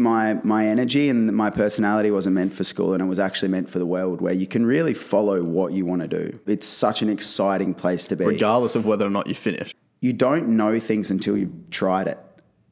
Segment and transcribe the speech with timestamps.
[0.00, 3.70] my my energy and my personality wasn't meant for school, and it was actually meant
[3.70, 6.40] for the world, where you can really follow what you want to do.
[6.46, 8.24] It's such an exciting place to be.
[8.24, 9.74] regardless of whether or not you finish.
[10.00, 12.18] you don't know things until you've tried it.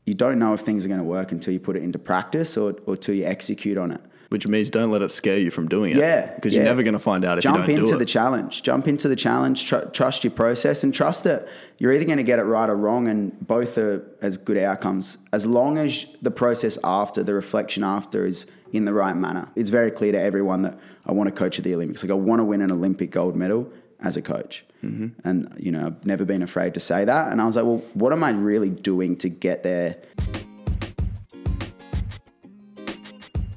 [0.06, 2.56] You don't know if things are going to work until you put it into practice
[2.56, 4.00] or, or till you execute on it.
[4.30, 5.96] Which means don't let it scare you from doing it.
[5.96, 6.58] Yeah, Because yeah.
[6.60, 8.62] you're never going to find out if Jump you don't into do the challenge.
[8.62, 9.66] Jump into the challenge.
[9.66, 12.76] Tr- trust your process and trust that you're either going to get it right or
[12.76, 17.82] wrong, and both are as good outcomes as long as the process after, the reflection
[17.82, 19.48] after, is in the right manner.
[19.56, 22.02] It's very clear to everyone that I want to coach at the Olympics.
[22.02, 25.26] Like I want to win an Olympic gold medal as a coach, Mm-hmm.
[25.28, 27.32] and you know I've never been afraid to say that.
[27.32, 29.96] And I was like, well, what am I really doing to get there?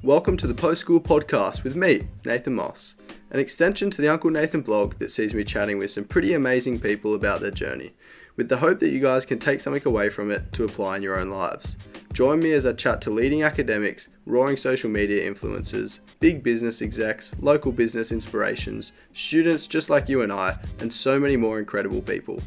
[0.04, 2.96] Welcome to the Post School Podcast with me, Nathan Moss,
[3.30, 6.80] an extension to the Uncle Nathan blog that sees me chatting with some pretty amazing
[6.80, 7.92] people about their journey,
[8.34, 11.04] with the hope that you guys can take something away from it to apply in
[11.04, 11.76] your own lives.
[12.12, 17.36] Join me as I chat to leading academics, roaring social media influencers, big business execs,
[17.38, 22.42] local business inspirations, students just like you and I, and so many more incredible people.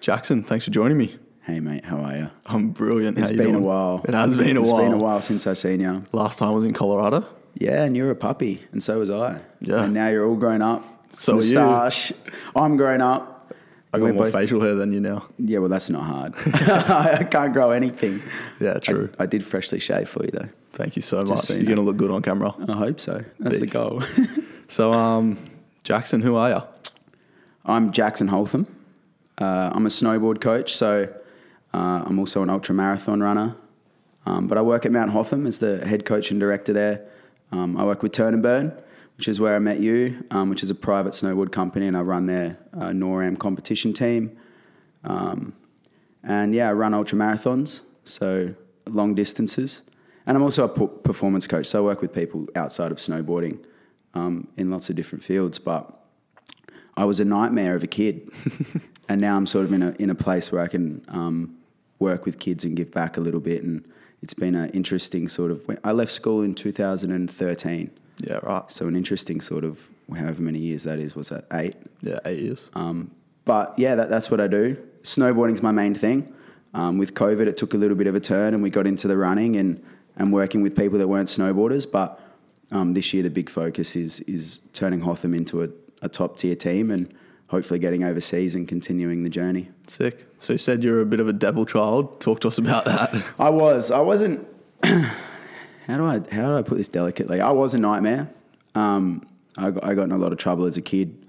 [0.00, 1.16] Jackson, thanks for joining me.
[1.46, 2.30] Hey mate, how are you?
[2.44, 3.16] I'm brilliant.
[3.18, 4.04] It's you been a while.
[4.04, 4.80] It has been a It's while.
[4.80, 6.04] It's been a while since I seen you.
[6.12, 7.24] Last time I was in Colorado.
[7.54, 9.40] Yeah, and you're a puppy, and so was I.
[9.60, 9.84] Yeah.
[9.84, 10.84] And now you're all grown up.
[11.12, 11.54] So are you.
[11.54, 12.12] Moustache.
[12.56, 13.54] I'm grown up.
[13.94, 15.28] I got We're more both- facial hair than you now.
[15.38, 16.34] Yeah, well, that's not hard.
[16.46, 18.20] I can't grow anything.
[18.60, 19.12] Yeah, true.
[19.16, 20.48] I, I did freshly shave for you, though.
[20.72, 21.38] Thank you so much.
[21.38, 22.54] so you You're gonna look good on camera.
[22.68, 23.24] I hope so.
[23.38, 24.02] That's the goal.
[24.68, 25.38] So, um,
[25.84, 26.60] Jackson, who are you?
[27.64, 28.66] I'm Jackson Holtham.
[29.38, 31.08] Uh, I'm a snowboard coach, so
[31.76, 33.54] uh, I'm also an ultra marathon runner.
[34.24, 37.06] Um, but I work at Mount Hotham as the head coach and director there.
[37.52, 38.72] Um, I work with Turn and Burn,
[39.18, 42.00] which is where I met you, um, which is a private snowboard company, and I
[42.00, 44.36] run their uh, NORAM competition team.
[45.04, 45.52] Um,
[46.24, 48.54] and yeah, I run ultra marathons, so
[48.86, 49.82] long distances.
[50.26, 53.62] And I'm also a performance coach, so I work with people outside of snowboarding
[54.14, 55.58] um, in lots of different fields.
[55.58, 55.92] But
[56.96, 58.30] I was a nightmare of a kid,
[59.10, 61.56] and now I'm sort of in a in a place where I can um,
[61.98, 63.62] work with kids and give back a little bit.
[63.62, 63.84] And
[64.22, 65.68] it's been an interesting sort of.
[65.84, 68.70] I left school in 2013, Yeah, right.
[68.70, 71.14] so an interesting sort of however many years that is.
[71.16, 71.76] Was that eight?
[72.02, 72.68] Yeah, eight years.
[72.74, 73.10] Um,
[73.44, 74.76] but yeah, that, that's what I do.
[75.02, 76.32] Snowboarding's my main thing.
[76.74, 79.08] Um, with COVID, it took a little bit of a turn, and we got into
[79.08, 79.82] the running and
[80.18, 81.90] and working with people that weren't snowboarders.
[81.90, 82.18] But
[82.72, 85.68] um, this year, the big focus is is turning Hotham into a,
[86.02, 87.12] a top tier team and
[87.48, 89.70] hopefully getting overseas and continuing the journey.
[89.86, 90.26] Sick.
[90.38, 92.20] So you said you're a bit of a devil child.
[92.20, 93.14] Talk to us about that.
[93.38, 93.90] I was.
[93.90, 94.46] I wasn't.
[94.84, 97.40] how do I how do I put this delicately?
[97.40, 98.30] I was a nightmare.
[98.74, 99.26] Um,
[99.56, 101.24] I, got, I got in a lot of trouble as a kid.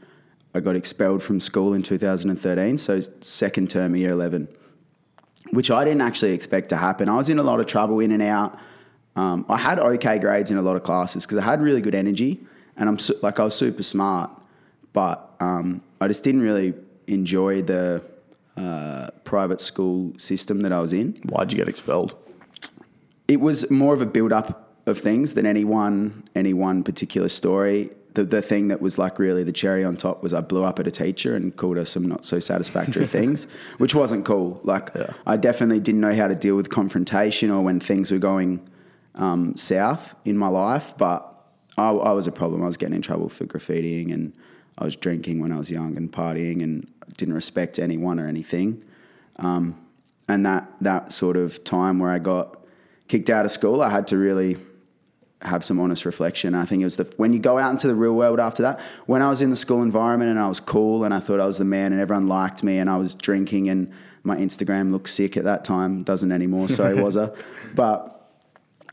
[0.54, 4.48] I got expelled from school in 2013, so second term year 11,
[5.52, 7.10] which I didn't actually expect to happen.
[7.10, 8.58] I was in a lot of trouble in and out.
[9.16, 11.96] Um, I had okay grades in a lot of classes because I had really good
[11.96, 12.40] energy
[12.78, 14.32] and I'm su- like I was super smart,
[14.98, 16.74] but um, I just didn't really
[17.06, 18.02] enjoy the
[18.56, 22.16] uh, private school system that I was in Why'd you get expelled?
[23.28, 24.48] it was more of a build up
[24.88, 27.92] of things than any one any one particular story.
[28.16, 30.80] The the thing that was like really the cherry on top was I blew up
[30.80, 33.46] at a teacher and called her some not so satisfactory things,
[33.78, 34.60] which wasn't cool.
[34.64, 35.14] Like Yeah.
[35.28, 38.68] I definitely didn't know how to deal with confrontation or when things were going
[39.14, 41.20] um, south in my life, but
[41.78, 42.64] I, I was a problem.
[42.64, 44.34] I was getting in trouble for graffitiing and
[44.78, 48.84] I was drinking when I was young and partying and didn't respect anyone or anything.
[49.38, 49.76] Um,
[50.28, 52.60] and that that sort of time where I got
[53.08, 54.58] kicked out of school, I had to really
[55.42, 56.54] have some honest reflection.
[56.54, 58.80] I think it was the when you go out into the real world after that.
[59.06, 61.46] When I was in the school environment and I was cool and I thought I
[61.46, 63.92] was the man and everyone liked me and I was drinking and
[64.24, 66.04] my Instagram looked sick at that time.
[66.04, 66.68] Doesn't anymore.
[66.70, 67.32] Sorry, was I?
[67.74, 68.14] But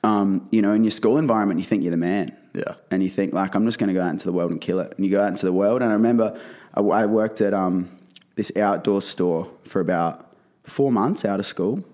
[0.03, 2.75] um, you know, in your school environment, you think you're the man Yeah.
[2.91, 4.79] and you think like I'm just going to go out into the world and kill
[4.79, 4.93] it.
[4.97, 5.83] And you go out into the world.
[5.83, 6.41] And I remember
[6.73, 7.91] I, I worked at um,
[8.37, 11.85] this outdoor store for about four months out of school,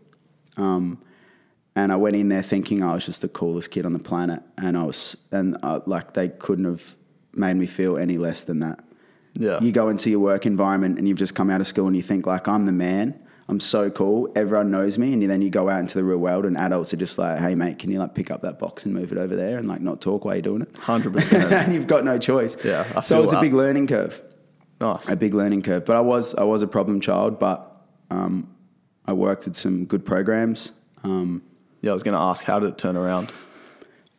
[0.56, 1.02] um,
[1.74, 4.42] and I went in there thinking I was just the coolest kid on the planet,
[4.58, 6.94] and I was and uh, like they couldn't have
[7.32, 8.80] made me feel any less than that.
[9.34, 9.60] Yeah.
[9.60, 12.02] You go into your work environment and you've just come out of school and you
[12.02, 13.18] think like I'm the man.
[13.50, 14.30] I'm so cool.
[14.36, 16.96] Everyone knows me, and then you go out into the real world, and adults are
[16.96, 19.34] just like, "Hey, mate, can you like pick up that box and move it over
[19.34, 21.50] there, and like not talk while you're doing it?" 100%.
[21.52, 22.56] and you've got no choice.
[22.64, 23.38] Yeah, I so it was that.
[23.38, 24.22] a big learning curve,
[24.80, 25.08] nice.
[25.08, 25.84] a big learning curve.
[25.84, 28.48] But I was I was a problem child, but um,
[29.04, 30.70] I worked with some good programs.
[31.02, 31.42] Um,
[31.82, 33.32] Yeah, I was going to ask, how did it turn around?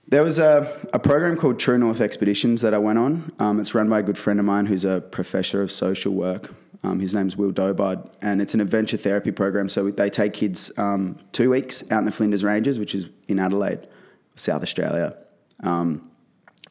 [0.07, 3.31] There was a, a program called True North Expeditions that I went on.
[3.39, 6.53] Um, it's run by a good friend of mine who's a professor of social work.
[6.83, 9.69] Um, his name's Will Dobard, and it's an adventure therapy program.
[9.69, 13.39] So they take kids um, two weeks out in the Flinders Ranges, which is in
[13.39, 13.87] Adelaide,
[14.35, 15.15] South Australia.
[15.61, 16.09] Um,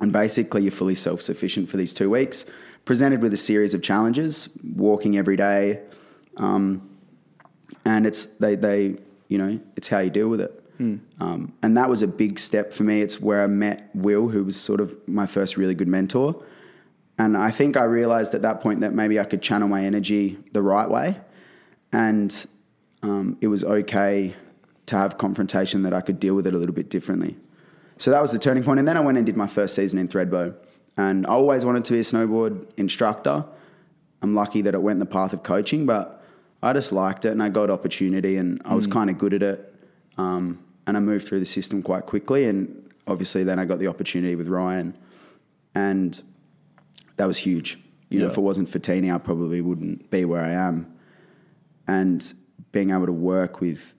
[0.00, 2.44] and basically, you're fully self sufficient for these two weeks,
[2.84, 5.80] presented with a series of challenges, walking every day.
[6.36, 6.88] Um,
[7.84, 8.96] and it's they, they,
[9.28, 10.64] you know, it's how you deal with it.
[11.20, 13.02] Um, and that was a big step for me.
[13.02, 16.42] It's where I met Will, who was sort of my first really good mentor.
[17.20, 20.38] And I think I realized at that point that maybe I could channel my energy
[20.52, 21.18] the right way.
[21.92, 22.46] And
[23.02, 24.34] um, it was okay
[24.86, 27.36] to have confrontation that I could deal with it a little bit differently.
[27.98, 28.78] So that was the turning point.
[28.78, 30.54] And then I went and did my first season in Thredbo.
[30.96, 33.44] And I always wanted to be a snowboard instructor.
[34.22, 36.24] I'm lucky that it went the path of coaching, but
[36.62, 39.42] I just liked it and I got opportunity and I was kind of good at
[39.42, 39.74] it.
[40.16, 42.46] Um, and I moved through the system quite quickly.
[42.46, 44.96] And obviously, then I got the opportunity with Ryan.
[45.74, 46.22] And
[47.20, 47.78] that was huge.
[48.08, 50.90] You know, if it wasn't for Teeny, I probably wouldn't be where I am.
[51.86, 52.32] And
[52.72, 53.92] being able to work with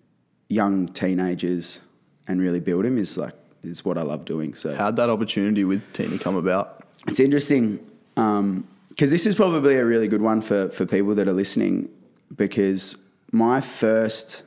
[0.49, 1.81] young teenagers
[2.27, 4.55] and really build them is like is what I love doing.
[4.55, 6.83] So How'd that opportunity with Teeny come about?
[7.07, 7.79] it's interesting
[8.15, 11.89] because this is probably a really good one for for people that are listening
[12.35, 12.97] because
[13.31, 14.41] my first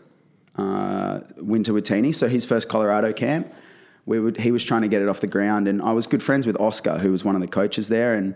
[0.56, 3.52] uh, winter with Teeny, so his first Colorado camp,
[4.04, 6.24] we would he was trying to get it off the ground, and I was good
[6.24, 8.34] friends with Oscar, who was one of the coaches there, and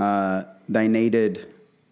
[0.00, 1.46] uh, they needed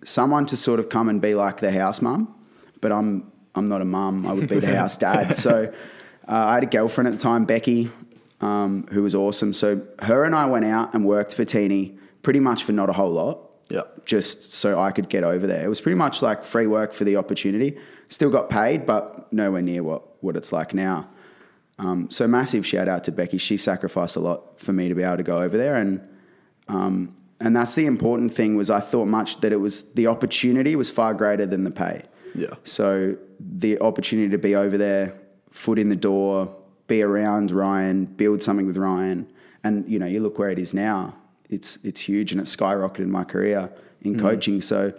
[0.05, 2.35] someone to sort of come and be like the house mum,
[2.81, 4.27] but I'm I'm not a mum.
[4.27, 5.35] I would be the house dad.
[5.35, 5.73] So
[6.29, 7.91] uh, I had a girlfriend at the time, Becky,
[8.41, 9.53] um, who was awesome.
[9.53, 12.93] So her and I went out and worked for Teeny pretty much for not a
[12.93, 13.39] whole lot
[13.71, 13.83] Yeah.
[14.05, 15.65] just so I could get over there.
[15.65, 17.77] It was pretty much like free work for the opportunity.
[18.09, 21.09] Still got paid, but nowhere near what, what it's like now.
[21.81, 23.39] Um, so massive shout out to Becky.
[23.39, 26.07] She sacrificed a lot for me to be able to go over there, and
[26.69, 28.57] um, and that's the important thing.
[28.57, 32.03] Was I thought much that it was the opportunity was far greater than the pay.
[32.35, 32.55] Yeah.
[32.65, 35.15] So the opportunity to be over there,
[35.51, 36.55] foot in the door,
[36.87, 39.31] be around Ryan, build something with Ryan,
[39.63, 41.15] and you know, you look where it is now.
[41.49, 43.71] It's it's huge and it's skyrocketed my career
[44.03, 44.21] in mm.
[44.21, 44.61] coaching.
[44.61, 44.93] So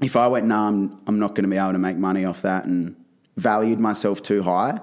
[0.00, 2.42] if I went, nah, I'm, I'm not going to be able to make money off
[2.42, 2.96] that, and
[3.36, 4.80] valued myself too high,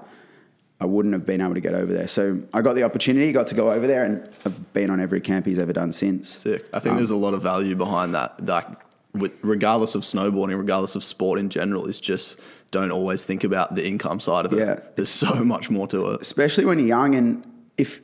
[0.80, 2.08] I wouldn't have been able to get over there.
[2.08, 5.20] So I got the opportunity, got to go over there, and I've been on every
[5.20, 6.28] camp he's ever done since.
[6.30, 6.64] Sick.
[6.72, 8.44] I think um, there's a lot of value behind that.
[8.46, 8.66] Like,
[9.12, 12.38] with, regardless of snowboarding, regardless of sport in general, is just
[12.70, 14.58] don't always think about the income side of it.
[14.60, 14.80] Yeah.
[14.94, 16.20] There's so much more to it.
[16.22, 17.44] especially when you're young and
[17.76, 18.00] if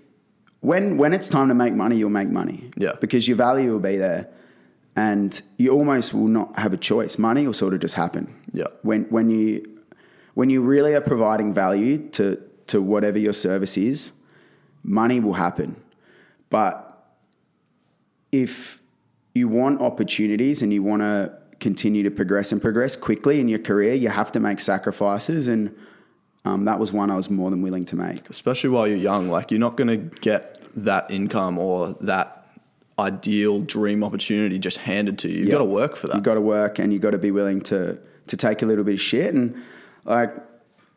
[0.61, 2.93] when when it's time to make money you'll make money Yeah.
[3.01, 4.29] because your value will be there
[4.97, 8.65] and you almost will not have a choice money will sort of just happen Yeah.
[8.83, 9.81] when when you
[10.35, 14.13] when you really are providing value to to whatever your service is
[14.83, 15.77] money will happen
[16.51, 17.05] but
[18.33, 18.81] if
[19.35, 23.59] you want opportunities and you want to continue to progress and progress quickly in your
[23.59, 25.75] career you have to make sacrifices and
[26.47, 28.31] um, that was one I was more than willing to make.
[28.31, 29.29] Especially while you're young.
[29.29, 32.47] Like, you're not going to get that income or that
[32.99, 35.41] ideal dream opportunity just handed to you.
[35.41, 36.15] You've got to work for that.
[36.15, 37.99] You've got to work, and you've got to be willing to
[38.29, 39.35] to take a little bit of shit.
[39.35, 39.61] And
[40.05, 40.35] like,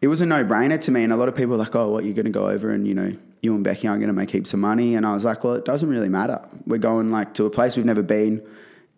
[0.01, 1.04] it was a no brainer to me.
[1.04, 2.88] And a lot of people were like, "Oh, what you're going to go over and
[2.88, 5.25] you know, you and Becky aren't going to make heaps of money." And I was
[5.25, 6.42] like, "Well, it doesn't really matter.
[6.66, 8.42] We're going like to a place we've never been,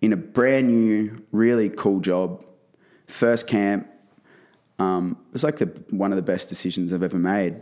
[0.01, 2.43] in a brand new, really cool job,
[3.07, 3.87] first camp.
[4.79, 7.61] Um, it was like the one of the best decisions I've ever made.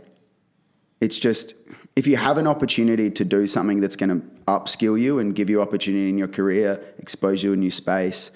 [1.00, 1.54] It's just
[1.96, 5.48] if you have an opportunity to do something that's going to upskill you and give
[5.50, 8.30] you opportunity in your career, expose you to a new space,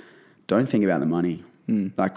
[0.46, 1.44] don't think about the money.
[1.96, 2.16] Like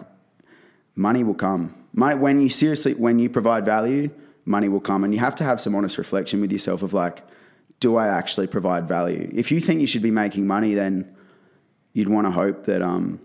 [0.95, 1.73] money will come.
[1.97, 4.11] Money, when you seriously when you provide value,
[4.45, 7.23] money will come, and you have to have some honest reflection with yourself of like,
[7.79, 9.31] do I actually provide value?
[9.33, 11.15] If you think you should be making money, then
[11.93, 13.19] you'd want to hope that um,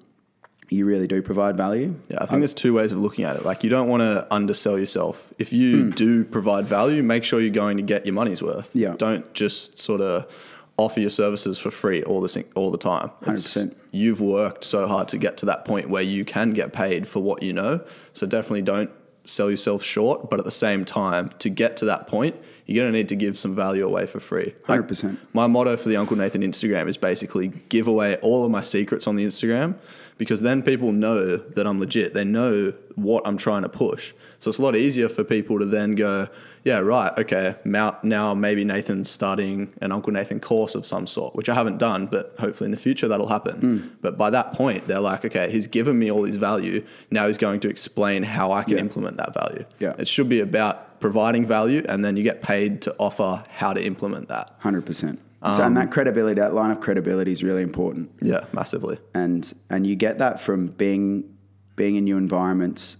[0.70, 1.94] you really do provide value.
[2.08, 3.44] Yeah, I think there's two ways of looking at it.
[3.44, 5.34] Like, you don't want to undersell yourself.
[5.38, 8.74] If you do provide value, make sure you're going to get your money's worth.
[8.74, 8.94] Yeah.
[8.96, 10.32] Don't just sort of
[10.76, 13.10] offer your services for free all the all the time.
[13.22, 13.74] It's- 100%.
[13.90, 17.22] You've worked so hard to get to that point where you can get paid for
[17.22, 17.80] what you know.
[18.14, 18.90] So definitely don't
[19.24, 20.30] sell yourself short.
[20.30, 22.36] But at the same time, to get to that point,
[22.66, 24.54] you're going to need to give some value away for free.
[24.66, 25.18] Like, 100%.
[25.34, 29.06] my motto for the Uncle Nathan Instagram is basically give away all of my secrets
[29.06, 29.74] on the Instagram
[30.18, 32.14] because then people know that I'm legit.
[32.14, 34.12] They know what I'm trying to push.
[34.38, 36.28] So it's a lot easier for people to then go,
[36.64, 41.48] yeah, right, okay, now maybe Nathan's starting an Uncle Nathan course of some sort, which
[41.48, 43.60] I haven't done, but hopefully in the future that'll happen.
[43.60, 43.90] Mm.
[44.00, 46.84] But by that point, they're like, okay, he's given me all his value.
[47.10, 48.80] Now he's going to explain how I can yeah.
[48.80, 49.64] implement that value.
[49.78, 49.94] Yeah.
[49.98, 53.84] It should be about providing value and then you get paid to offer how to
[53.84, 54.60] implement that.
[54.62, 55.18] 100%.
[55.42, 58.10] Um, so, and that um, credibility, that line of credibility is really important.
[58.22, 58.98] Yeah, massively.
[59.12, 61.36] And and you get that from being
[61.74, 62.98] being in new environments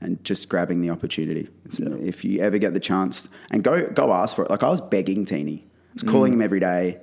[0.00, 1.48] and just grabbing the opportunity.
[1.78, 1.94] Yeah.
[2.00, 4.50] If you ever get the chance, and go go ask for it.
[4.50, 6.36] Like I was begging Teeny, I was calling mm.
[6.36, 6.98] him every day.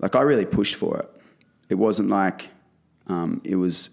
[0.00, 1.10] Like I really pushed for it.
[1.68, 2.50] It wasn't like
[3.06, 3.90] um, it was.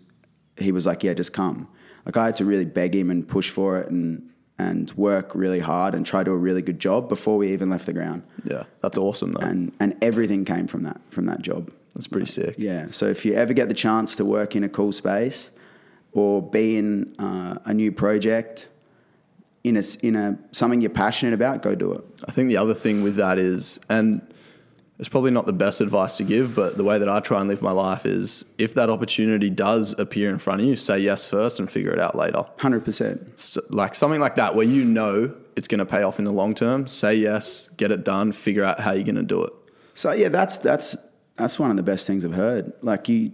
[0.57, 1.67] He was like, "Yeah, just come."
[2.05, 5.59] Like I had to really beg him and push for it, and and work really
[5.59, 8.23] hard and try to do a really good job before we even left the ground.
[8.43, 9.45] Yeah, that's awesome though.
[9.45, 11.71] And and everything came from that from that job.
[11.93, 12.55] That's pretty sick.
[12.57, 12.87] Yeah.
[12.89, 15.51] So if you ever get the chance to work in a cool space
[16.11, 18.67] or be in uh, a new project
[19.63, 22.03] in a, in a something you're passionate about, go do it.
[22.27, 24.21] I think the other thing with that is, and
[25.03, 27.49] it's probably not the best advice to give, but the way that I try and
[27.49, 31.25] live my life is if that opportunity does appear in front of you, say yes
[31.25, 32.45] first and figure it out later.
[32.59, 33.37] Hundred percent.
[33.37, 36.31] St- Like something like that where you know it's going to pay off in the
[36.31, 39.51] long term, say yes, get it done, figure out how you're going to do it.
[39.93, 40.95] So yeah, that's that's
[41.35, 42.71] that's one of the best things I've heard.
[42.81, 43.33] Like you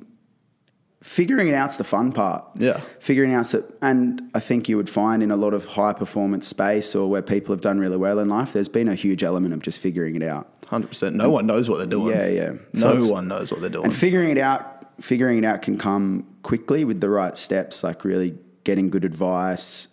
[1.02, 2.44] figuring it out's the fun part.
[2.56, 2.82] Yeah.
[3.00, 6.48] Figuring out that and I think you would find in a lot of high performance
[6.48, 9.54] space or where people have done really well in life, there's been a huge element
[9.54, 10.62] of just figuring it out.
[10.64, 11.14] 100%.
[11.14, 12.16] No one knows what they're doing.
[12.16, 12.54] Yeah, yeah.
[12.76, 13.86] So No one knows what they're doing.
[13.86, 18.04] And figuring it out, figuring it out can come quickly with the right steps, like
[18.04, 19.88] really getting good advice,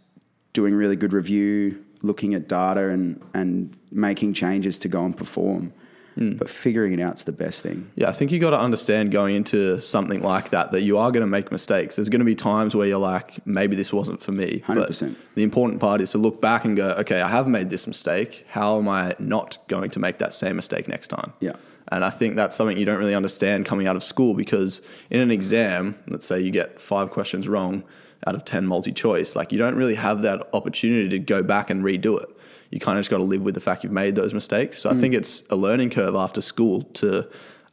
[0.53, 5.73] doing really good review, looking at data, and and making changes to go and perform.
[6.17, 6.39] Mm.
[6.39, 7.91] But figuring it out's the best thing.
[7.95, 11.11] Yeah, I think you got to understand going into something like that that you are
[11.11, 11.97] going to make mistakes.
[11.97, 14.63] There's going to be times where you're like, maybe this wasn't for me.
[14.67, 15.15] But 100%.
[15.35, 18.47] the important part is to look back and go, okay, I have made this mistake.
[18.49, 21.35] How am I not going to make that same mistake next time?
[21.41, 21.57] Yeah.
[21.89, 24.81] And I think that's something you don't really understand coming out of school because
[25.11, 27.85] in an exam, let's say you get five questions wrong
[28.27, 31.71] out of 10 multi choice, like you don't really have that opportunity to go back
[31.71, 32.29] and redo it.
[32.71, 34.79] You kind of just got to live with the fact you've made those mistakes.
[34.79, 37.29] So I think it's a learning curve after school to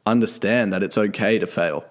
[0.05, 1.85] understand that it's okay to fail.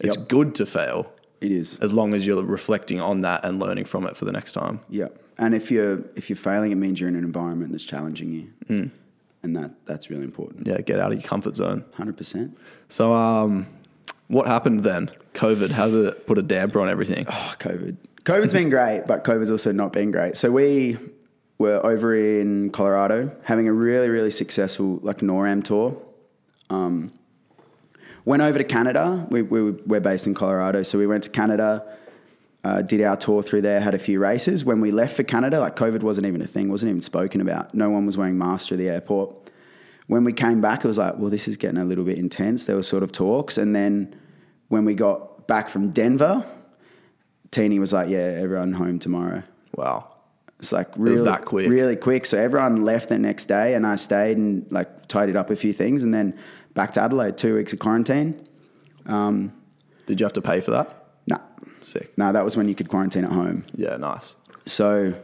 [0.00, 0.28] It's Yep.
[0.28, 1.78] good to fail It is.
[1.80, 4.80] as long as you're reflecting on that and learning from it for the next time.
[4.88, 5.08] Yeah.
[5.38, 8.90] And if you're if you're failing, it means you're in an environment that's challenging you,
[9.42, 10.66] and that that's really important.
[10.66, 11.84] Yeah, get out of your comfort zone.
[11.94, 12.56] Hundred percent.
[12.88, 13.66] So, um,
[14.28, 15.10] what happened then?
[15.34, 17.26] COVID, how did it put a damper on everything?
[17.28, 17.96] Oh, COVID.
[18.24, 20.36] COVID's been great, but COVID's also not been great.
[20.36, 20.96] So we
[21.58, 25.96] were over in Colorado having a really, really successful like NORAM tour.
[26.68, 27.12] Um,
[28.24, 29.26] went over to Canada.
[29.30, 31.86] We, we, we're based in Colorado, so we went to Canada,
[32.64, 34.64] uh, did our tour through there, had a few races.
[34.64, 37.74] When we left for Canada, like COVID wasn't even a thing, wasn't even spoken about.
[37.74, 39.34] No one was wearing masks through the airport.
[40.08, 42.66] When we came back, it was like, well, this is getting a little bit intense.
[42.66, 44.14] There were sort of talks, and then
[44.68, 46.44] when we got back from Denver,
[47.50, 49.42] Teeny was like, "Yeah, everyone home tomorrow."
[49.74, 50.15] Wow.
[50.58, 51.68] It's like really was that quick.
[51.68, 52.24] really quick.
[52.26, 55.72] So everyone left the next day, and I stayed and like tidied up a few
[55.72, 56.38] things, and then
[56.74, 57.36] back to Adelaide.
[57.36, 58.46] Two weeks of quarantine.
[59.06, 59.52] Um,
[60.06, 61.04] Did you have to pay for that?
[61.26, 61.40] Nah,
[61.82, 62.16] Sick.
[62.16, 63.64] no, that was when you could quarantine at home.
[63.74, 64.34] Yeah, nice.
[64.64, 65.14] So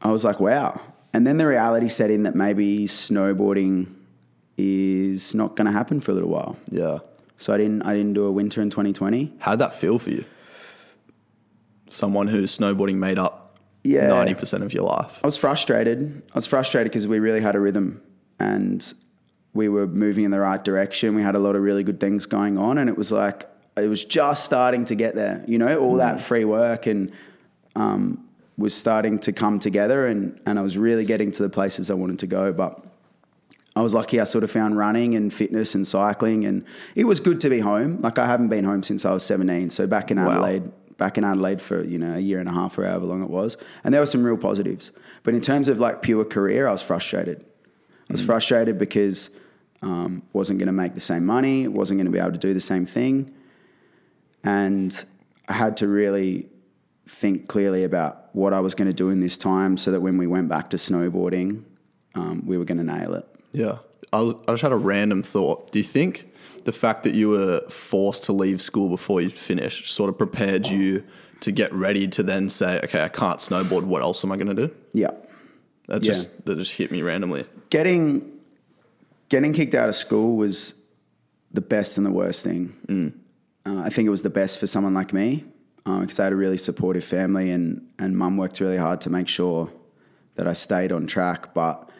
[0.00, 0.80] I was like, wow.
[1.12, 3.92] And then the reality set in that maybe snowboarding
[4.56, 6.56] is not going to happen for a little while.
[6.70, 6.98] Yeah.
[7.38, 9.34] So I didn't I didn't do a winter in 2020.
[9.40, 10.24] How'd that feel for you?
[11.90, 13.41] Someone who's snowboarding made up
[13.84, 14.08] Yeah.
[14.10, 15.20] 90% of your life.
[15.22, 16.22] I was frustrated.
[16.32, 18.00] I was frustrated because we really had a rhythm
[18.38, 18.92] and
[19.54, 21.14] we were moving in the right direction.
[21.14, 23.88] We had a lot of really good things going on, and it was like it
[23.88, 25.44] was just starting to get there.
[25.46, 27.12] You know, all that free work and
[27.76, 28.24] um,
[28.56, 31.94] was starting to come together, and and I was really getting to the places I
[31.94, 32.52] wanted to go.
[32.52, 32.82] But
[33.76, 34.20] I was lucky.
[34.20, 37.60] I sort of found running and fitness and cycling, and it was good to be
[37.60, 38.00] home.
[38.00, 39.68] Like I haven't been home since I was seventeen.
[39.70, 40.30] So back in Wow.
[40.30, 43.22] Adelaide back in Adelaide for you know a year and a half or however long
[43.22, 44.90] it was, and there were some real positives.
[45.22, 47.44] But in terms of like pure career, I was frustrated.
[48.08, 49.30] I was frustrated because
[49.80, 52.52] um, wasn't going to make the same money, wasn't going to be able to do
[52.52, 53.32] the same thing,
[54.44, 55.04] and
[55.48, 56.48] I had to really
[57.06, 60.18] think clearly about what I was going to do in this time, so that when
[60.18, 61.64] we went back to snowboarding,
[62.14, 63.26] um, we were going to nail it.
[63.52, 63.78] Yeah.
[64.12, 65.70] I, was, I just had a random thought.
[65.72, 66.31] Do you think
[66.64, 70.66] the fact that you were forced to leave school before you finished sort of prepared
[70.66, 71.02] you
[71.40, 73.82] to get ready to then say, okay, I can't snowboard.
[73.84, 74.74] What else am I going to do?
[74.92, 75.10] Yeah.
[75.88, 76.12] That Yeah.
[76.12, 77.44] just that just hit me randomly.
[77.70, 78.30] getting
[79.28, 80.74] getting kicked out of school was
[81.52, 82.74] the best and the worst thing.
[83.66, 85.44] Uh, I think it was the best for someone like me
[85.84, 89.26] because I had a really supportive family and and mum worked really hard to make
[89.28, 89.70] sure
[90.36, 91.54] that I stayed on track.
[91.54, 91.90] But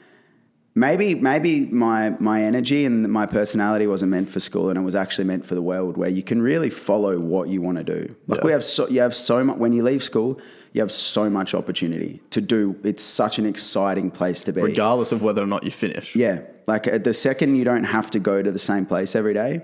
[0.74, 4.94] maybe maybe my my energy and my personality wasn't meant for school and it was
[4.94, 8.14] actually meant for the world where you can really follow what you want to do
[8.26, 8.46] like Yeah.
[8.46, 10.40] we have so you have so much when you leave school
[10.72, 15.12] you have so much opportunity to do it's such an exciting place to be regardless
[15.12, 16.16] of whether or not you finish.
[16.16, 19.34] yeah like at the second you don't have to go to the same place every
[19.34, 19.60] day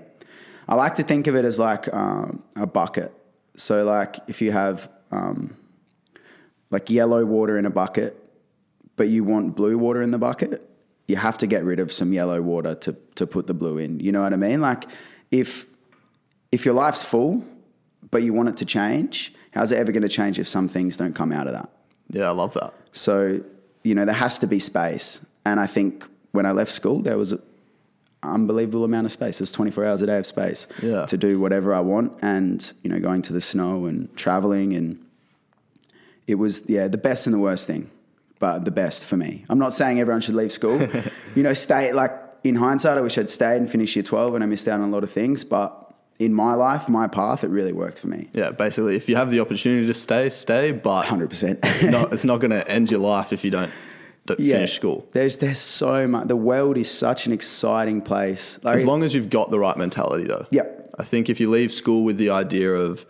[0.67, 3.11] i like to think of it as like um, a bucket
[3.55, 5.55] so like if you have um,
[6.69, 8.15] like yellow water in a bucket
[8.95, 10.68] but you want blue water in the bucket
[11.09, 13.99] you have to get rid of some yellow water to, to put the blue in
[13.99, 14.85] you know what i mean like
[15.31, 15.65] if
[16.51, 17.43] if your life's full
[18.11, 20.97] but you want it to change how's it ever going to change if some things
[20.97, 21.69] don't come out of that
[22.11, 22.71] Yeah, I love that.
[22.91, 23.41] so,
[23.83, 25.25] you know, there has to be space.
[25.45, 27.41] And I think when I left school, there was an
[28.23, 29.37] unbelievable amount of space.
[29.39, 31.05] There's 24 hours a day of space Yeah.
[31.05, 32.11] to do whatever I want.
[32.21, 34.73] And, you know, going to the snow and traveling.
[34.75, 34.87] And
[36.27, 37.89] it was, yeah, the best and the worst thing,
[38.39, 39.45] but the best for me.
[39.49, 40.81] I'm not saying everyone should leave school.
[41.35, 42.11] you know, stay, like,
[42.43, 44.89] in hindsight, I wish I'd stayed and finished year 12 and I missed out on
[44.89, 45.43] a lot of things.
[45.43, 48.29] But in my life, my path, it really worked for me.
[48.33, 50.71] Yeah, basically, if you have the opportunity to stay, stay.
[50.71, 51.59] But 100%.
[51.63, 53.71] it's not it's not going to end your life if you don't,
[54.25, 55.07] don't finish school.
[55.11, 56.27] There's there's so much.
[56.27, 58.59] The world is such an exciting place.
[58.63, 60.45] Like, As long as you've got the right mentality, though.
[60.51, 60.95] Yep.
[60.99, 63.05] I think if you leave school with the idea of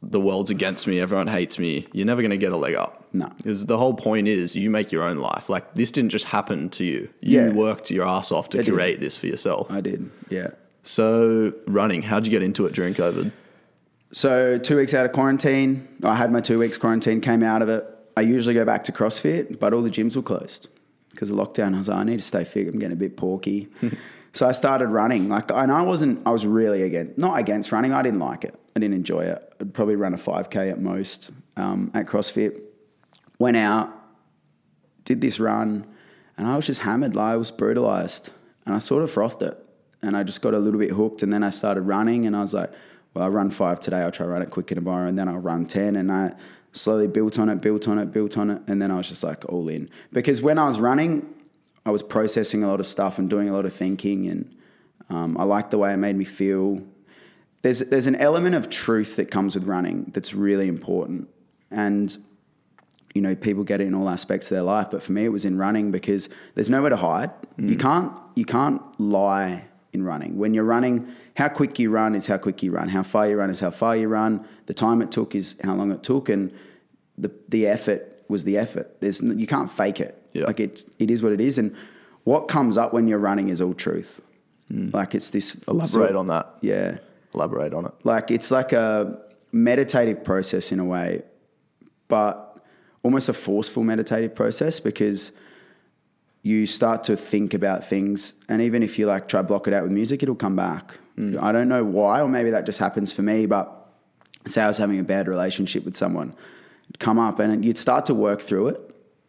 [0.00, 2.97] the world's against me, everyone hates me, you're never going to get a leg up.
[3.12, 3.30] No.
[3.38, 5.48] Because the whole point is you make your own life.
[5.48, 7.08] Like this didn't just happen to you.
[7.20, 7.48] You Yeah.
[7.50, 8.74] worked your ass off to I did.
[8.74, 9.70] create this for yourself.
[9.70, 10.48] I did, yeah.
[10.82, 13.30] So running, how'd you get into it during COVID?
[14.12, 17.68] So two weeks out of quarantine, I had my two weeks quarantine, came out of
[17.68, 17.84] it.
[18.16, 20.68] I usually go back to CrossFit, but all the gyms were closed
[21.10, 21.74] because of lockdown.
[21.74, 22.68] I was like, I need to stay fit.
[22.68, 23.68] I'm getting a bit porky.
[24.32, 25.28] so I started running.
[25.28, 27.92] Like, and I wasn't, I was really against, not against running.
[27.92, 28.54] I didn't like it.
[28.74, 29.52] I didn't enjoy it.
[29.60, 32.60] I'd probably run a 5K at most um, at CrossFit.
[33.38, 33.90] Went out,
[35.04, 35.86] did this run,
[36.36, 37.14] and I was just hammered.
[37.14, 38.30] Like, I was brutalized,
[38.66, 39.56] and I sort of frothed it,
[40.02, 41.22] and I just got a little bit hooked.
[41.22, 42.70] And then I started running, and I was like,
[43.14, 43.98] "Well, I run five today.
[43.98, 45.96] I'll try to run it quicker tomorrow, and then I'll run ten.
[45.96, 46.34] And I
[46.72, 49.22] slowly built on it, built on it, built on it, and then I was just
[49.22, 49.88] like all in.
[50.12, 51.26] Because when I was running,
[51.86, 54.54] I was processing a lot of stuff and doing a lot of thinking, and
[55.10, 56.82] um, I liked the way it made me feel.
[57.62, 61.28] There's there's an element of truth that comes with running that's really important,
[61.70, 62.16] and
[63.14, 65.30] you know, people get it in all aspects of their life, but for me, it
[65.30, 67.30] was in running because there's nowhere to hide.
[67.56, 67.80] You mm.
[67.80, 70.36] can't you can't lie in running.
[70.36, 72.88] When you're running, how quick you run is how quick you run.
[72.88, 74.46] How far you run is how far you run.
[74.66, 76.52] The time it took is how long it took, and
[77.16, 79.00] the the effort was the effort.
[79.00, 80.14] There's you can't fake it.
[80.32, 80.44] Yeah.
[80.44, 81.74] Like it's it is what it is, and
[82.24, 84.20] what comes up when you're running is all truth.
[84.70, 84.92] Mm.
[84.92, 86.54] Like it's this Elaborate sort- on that.
[86.60, 86.98] Yeah
[87.34, 87.92] Elaborate on it.
[88.04, 89.18] like it's like a
[89.52, 91.22] meditative process in a way,
[92.08, 92.47] but
[93.08, 95.32] almost a forceful meditative process because
[96.42, 99.82] you start to think about things, and even if you like try block it out
[99.82, 100.98] with music, it'll come back.
[101.16, 101.38] Hmm.
[101.40, 103.46] I don't know why, or maybe that just happens for me.
[103.46, 103.66] But
[104.46, 106.34] say I was having a bad relationship with someone,
[106.90, 108.80] it'd come up, and you'd start to work through it.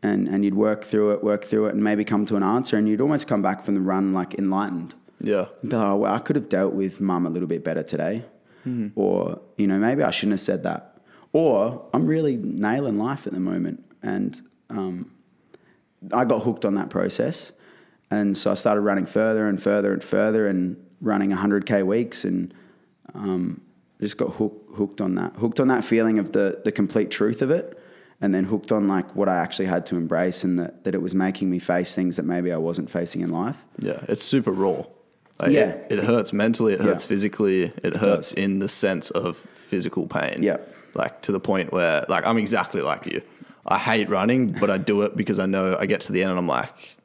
[0.02, 2.78] And, and you'd work through it, work through it, and maybe come to an answer,
[2.78, 4.96] and you'd almost come back from the run like enlightened.
[5.20, 5.48] Yeah.
[5.62, 8.24] Like, oh, well, I could have dealt with mum a little bit better today.
[8.64, 8.88] Hmm.
[8.96, 10.99] Or, you know, maybe I shouldn't have said that.
[11.34, 13.84] Or I'm really nailing life at the moment.
[14.02, 15.12] And um,
[16.14, 17.52] I got hooked on that process.
[18.12, 22.54] And so I started running further and further and further and running 100K weeks and
[23.14, 23.62] um,
[24.02, 25.34] just got hook, hooked on that.
[25.36, 27.76] Hooked on that feeling of the, the complete truth of it.
[28.22, 31.02] And then hooked on like what I actually had to embrace and that, that it
[31.02, 33.66] was making me face things that maybe I wasn't facing in life.
[33.80, 34.02] Yeah.
[34.10, 34.84] It's super raw.
[35.40, 35.70] Like, Yeah.
[35.90, 37.08] It, it hurts mentally, it hurts Yeah.
[37.10, 40.44] physically, it hurts in the sense of physical pain.
[40.44, 40.58] Yeah.
[40.94, 43.22] Like to the point where, like, I'm exactly like you.
[43.66, 46.32] I hate running, but I do it because I know I get to the end
[46.32, 46.98] and I'm like,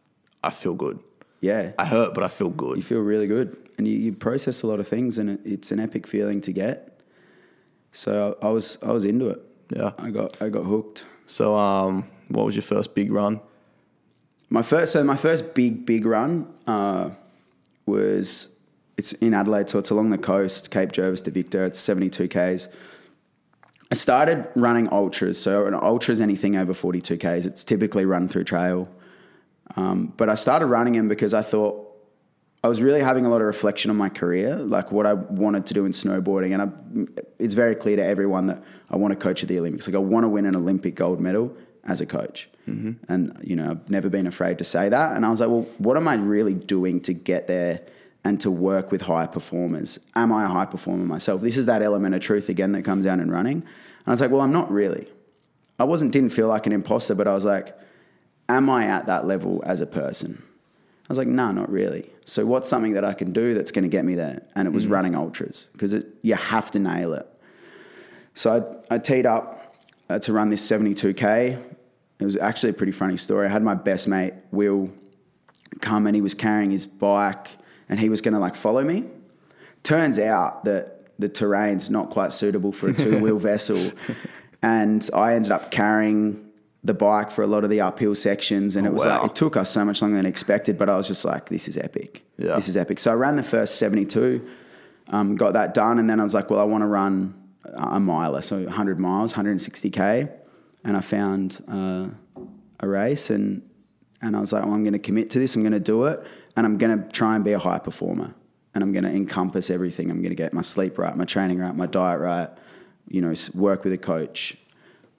[0.43, 0.99] I feel good.
[1.41, 1.73] Yeah.
[1.79, 2.77] I hurt, but I feel good.
[2.77, 5.71] you feel really good and you, you process a lot of things and it, it's
[5.71, 7.01] an epic feeling to get
[7.93, 9.91] so I was I was into it Yeah.
[9.99, 13.41] I got I got hooked So, um, what was your first big run?
[14.49, 17.11] my first so my first big big run uh,
[17.87, 18.51] was
[18.97, 22.69] it's in Adelaide so it's along the coast Cape Jervis to Victor it's 72 k's
[23.95, 28.27] I started running ultras so an ultra is anything over 42 k's it's typically run
[28.27, 28.89] through trail
[29.77, 31.85] um, but I started running them because I thought
[32.65, 35.67] I was really having a lot of reflection on my career, like what I wanted
[35.67, 36.55] to do in snowboarding.
[36.55, 39.87] And I, it's very clear to everyone that I want to coach at the Olympics.
[39.87, 41.55] Like I want to win an Olympic gold medal
[41.85, 42.49] as a coach.
[43.09, 45.15] And, you know, I've never been afraid to say that.
[45.15, 47.83] And I was like, well, what am I really doing to get there
[48.25, 50.01] and to work with high performers?
[50.15, 51.43] Am I a high performer myself?
[51.43, 53.57] This is that element of truth again that comes down in running.
[53.57, 53.65] And
[54.07, 55.09] I was like, well, I'm not really.
[55.79, 57.77] I wasn't, didn't feel like an imposter, but I was like,
[58.49, 60.43] am I at that level as a person?
[61.05, 62.11] I was like, no, not really.
[62.25, 64.43] So what's something that I can do that's going to get me there?
[64.55, 67.29] And it was running ultras because you have to nail it.
[68.35, 69.77] So I, I teed up
[70.09, 71.63] uh, to run this 72K.
[72.21, 73.47] It was actually a pretty funny story.
[73.47, 74.91] I had my best mate, Will,
[75.81, 77.51] come and he was carrying his bike
[77.89, 79.05] and he was going to like follow me.
[79.83, 83.93] Turns out that the terrain's not quite suitable for a two wheel vessel.
[84.63, 86.41] And I ended up carrying
[86.83, 89.23] the bike for a lot of the uphill sections, and Oh, it was wow.
[89.23, 90.77] like, it took us so much longer than expected.
[90.79, 92.25] But I was just like, this is epic.
[92.37, 92.57] Yeah.
[92.57, 92.99] This is epic.
[92.99, 94.47] So I ran the first seventy two,
[95.09, 97.35] um, got that done, and then I was like, well, I want to run
[97.75, 100.29] a miler, so hundred miles, hundred and sixty k,
[100.85, 102.09] and I found uh,
[102.81, 103.63] a race, and
[104.21, 105.57] and I was like, well, I'm going to commit to this.
[105.57, 106.23] I'm going to do it,
[106.57, 108.35] and I'm going to try and be a high performer,
[108.75, 110.11] and I'm going to encompass everything.
[110.11, 112.49] I'm going to get my sleep right, my training right, my diet right.
[113.09, 114.57] You know, work with a coach.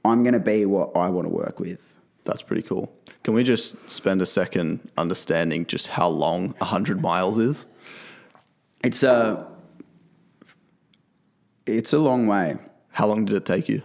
[0.04, 1.80] I'm going to be what I want to work with.
[2.24, 2.92] That's pretty cool.
[3.24, 7.68] Can we just spend a second understanding just how long 100 miles is?
[8.84, 9.48] It's a
[11.66, 12.58] it's a long way.
[12.92, 13.82] How long did it take you?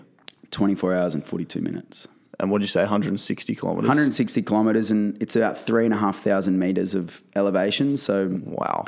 [0.51, 2.07] 24 hours and 42 minutes.
[2.40, 3.87] And what did you say, 160 kilometers?
[3.88, 7.96] 160 kilometers, and it's about three and a half thousand meters of elevation.
[7.98, 8.87] So, Wow.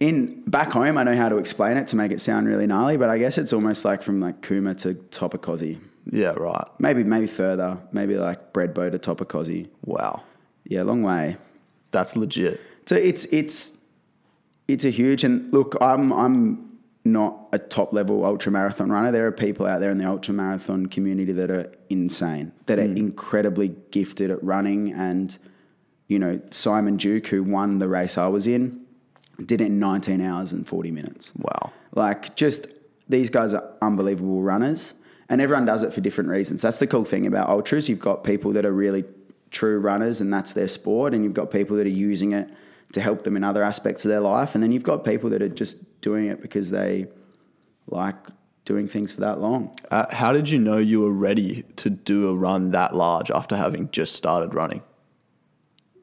[0.00, 2.96] in back home, I know how to explain it to make it sound really gnarly,
[2.96, 5.78] but I guess it's almost like from like Cooma to Topacosi.
[6.10, 6.64] Yeah, right.
[6.78, 7.78] Maybe, maybe further.
[7.92, 9.68] Maybe like Thredbo to Topacosi.
[9.84, 10.22] Wow.
[10.64, 11.36] Yeah, long way.
[11.92, 12.60] That's legit.
[12.86, 13.78] So it's it's
[14.66, 16.71] it's a huge and look, I'm I'm
[17.04, 19.10] not a top level ultra marathon runner.
[19.10, 22.86] There are people out there in the ultra marathon community that are insane, that are
[22.86, 22.96] hmm.
[22.96, 24.92] incredibly gifted at running.
[24.92, 25.36] And
[26.08, 28.84] you know, Simon Duke, who won the race I was in,
[29.44, 31.32] did it in 19 hours and 40 minutes.
[31.36, 31.72] Wow.
[31.94, 32.66] Like, just
[33.08, 34.94] these guys are unbelievable runners,
[35.28, 36.62] and everyone does it for different reasons.
[36.62, 37.88] That's the cool thing about ultras.
[37.88, 39.04] You've got people that are really
[39.50, 42.48] true runners, and that's their sport, and you've got people that are using it
[42.92, 45.42] to help them in other aspects of their life, and then you've got people that
[45.42, 47.06] are just doing it because they
[47.86, 48.16] like
[48.64, 49.74] doing things for that long.
[49.90, 53.56] Uh, how did you know you were ready to do a run that large after
[53.56, 54.82] having just started running?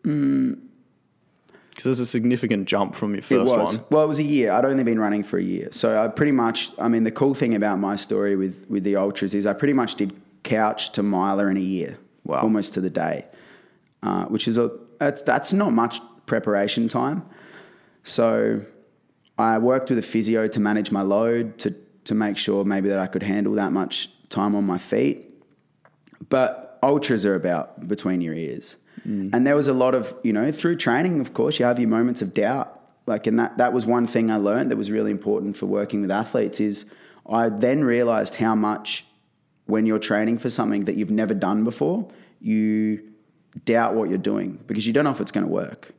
[0.02, 3.78] Because there's a significant jump from your first it was.
[3.78, 3.86] one.
[3.89, 4.52] Well, it was a year.
[4.52, 5.69] I'd only been running for a year.
[5.71, 8.95] So I pretty much, I mean, the cool thing about my story with, with the
[8.97, 11.97] Ultras is I pretty much did couch to miler in a year.
[12.25, 12.41] Wow.
[12.41, 13.25] Almost to the day,
[14.04, 17.26] uh, which is a, that's, that's not much preparation time.
[18.04, 18.62] So
[19.38, 23.00] I worked with a physio to manage my load to, to make sure maybe that
[23.00, 25.26] I could handle that much time on my feet.
[26.30, 28.78] But ultras are about between your ears.
[29.08, 29.34] Mm.
[29.34, 31.89] And there was a lot of, you know, through training, of course, you have your
[31.89, 32.80] moments of doubt.
[33.06, 36.02] Like, and that, that was one thing I learned that was really important for working
[36.02, 36.86] with athletes is
[37.28, 39.06] I then realized how much
[39.65, 42.10] when you're training for something that you've never done before,
[42.42, 43.04] you
[43.65, 45.94] doubt what you're doing because you don't know if it's going to work.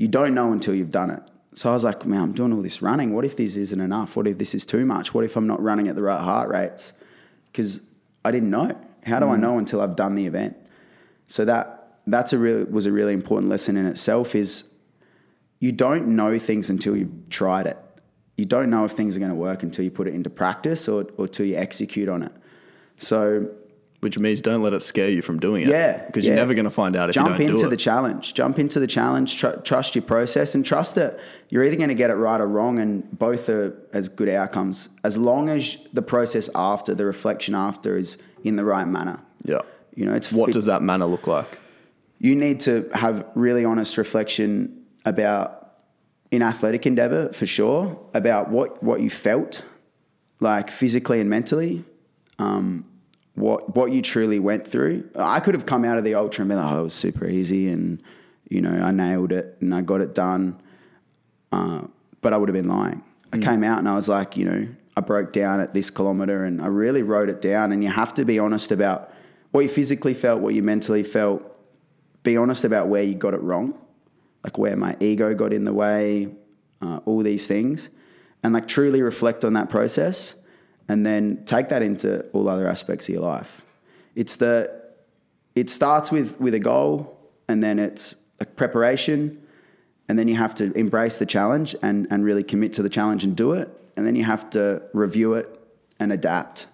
[0.00, 1.22] You don't know until you've done it.
[1.52, 3.12] So I was like, man, I'm doing all this running.
[3.12, 4.16] What if this isn't enough?
[4.16, 5.12] What if this is too much?
[5.12, 6.94] What if I'm not running at the right heart rates?
[7.52, 7.82] Because
[8.24, 8.74] I didn't know.
[9.04, 9.40] How do I mm.
[9.40, 10.56] know until I've done the event?
[11.26, 14.34] So that that's a real was a really important lesson in itself.
[14.34, 14.72] Is
[15.58, 17.76] you don't know things until you've tried it.
[18.38, 20.88] You don't know if things are going to work until you put it into practice
[20.88, 22.32] or or till you execute on it.
[22.96, 23.50] So
[24.00, 25.68] Which means don't let it scare you from doing it.
[25.68, 26.30] Yeah, Because yeah.
[26.30, 27.48] you're never going to find out if jump you don't do it.
[27.48, 28.32] Jump into the challenge.
[28.34, 29.36] Jump into the challenge.
[29.38, 31.18] Tr- trust your process and trust that
[31.50, 34.88] you're either going to get it right or wrong, and both are as good outcomes
[35.04, 39.20] as long as the process after, the reflection after, is in the right manner.
[39.44, 39.58] yeah.
[39.94, 41.58] You know, it's What it- does that manner look like?
[42.22, 45.72] you need to have really honest reflection about
[46.30, 49.62] in athletic endeavor for sure about what what you felt
[50.38, 51.82] like physically and mentally
[52.38, 52.84] um,
[53.40, 55.08] what what you truly went through.
[55.16, 57.26] I could have come out of the ultra and been like oh it was super
[57.26, 58.02] easy and
[58.48, 60.60] you know i nailed it and i got it done.
[61.50, 61.82] Uh,
[62.20, 63.02] but i would have been lying.
[63.32, 66.44] I came out and i was like you know i broke down at this kilometer
[66.44, 67.72] and i really wrote it down.
[67.72, 69.12] And you have to be honest about
[69.50, 71.46] what you physically felt what you mentally felt.
[72.22, 73.78] Be honest about where you got it wrong,
[74.44, 76.28] like where my ego got in the way,
[76.82, 77.88] uh, all these things,
[78.42, 80.34] and like truly reflect on that process,
[80.90, 83.64] and then take that into all other aspects of your life.
[84.16, 84.52] It's the
[85.54, 87.16] it starts with with a goal,
[87.48, 89.40] and then it's like preparation,
[90.08, 93.22] and then you have to embrace the challenge and and really commit to the challenge
[93.22, 95.46] and do it, and then you have to review it
[96.00, 96.66] and adapt,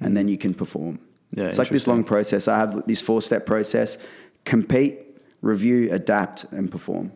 [0.00, 0.98] and then you can perform.
[1.30, 2.48] Yeah, it's like this long process.
[2.48, 3.98] I have this four step process:
[4.44, 4.98] compete,
[5.42, 7.12] review, adapt, and perform.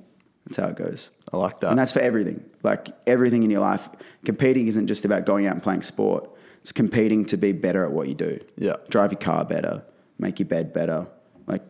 [0.46, 1.10] That's how it goes.
[1.32, 1.70] I like that.
[1.70, 2.44] And that's for everything.
[2.62, 3.88] Like everything in your life.
[4.24, 6.30] Competing isn't just about going out and playing sport.
[6.64, 8.40] It's competing to be better at what you do.
[8.56, 8.76] Yeah.
[8.88, 9.82] Drive your car better,
[10.18, 11.06] make your bed better.
[11.46, 11.60] Like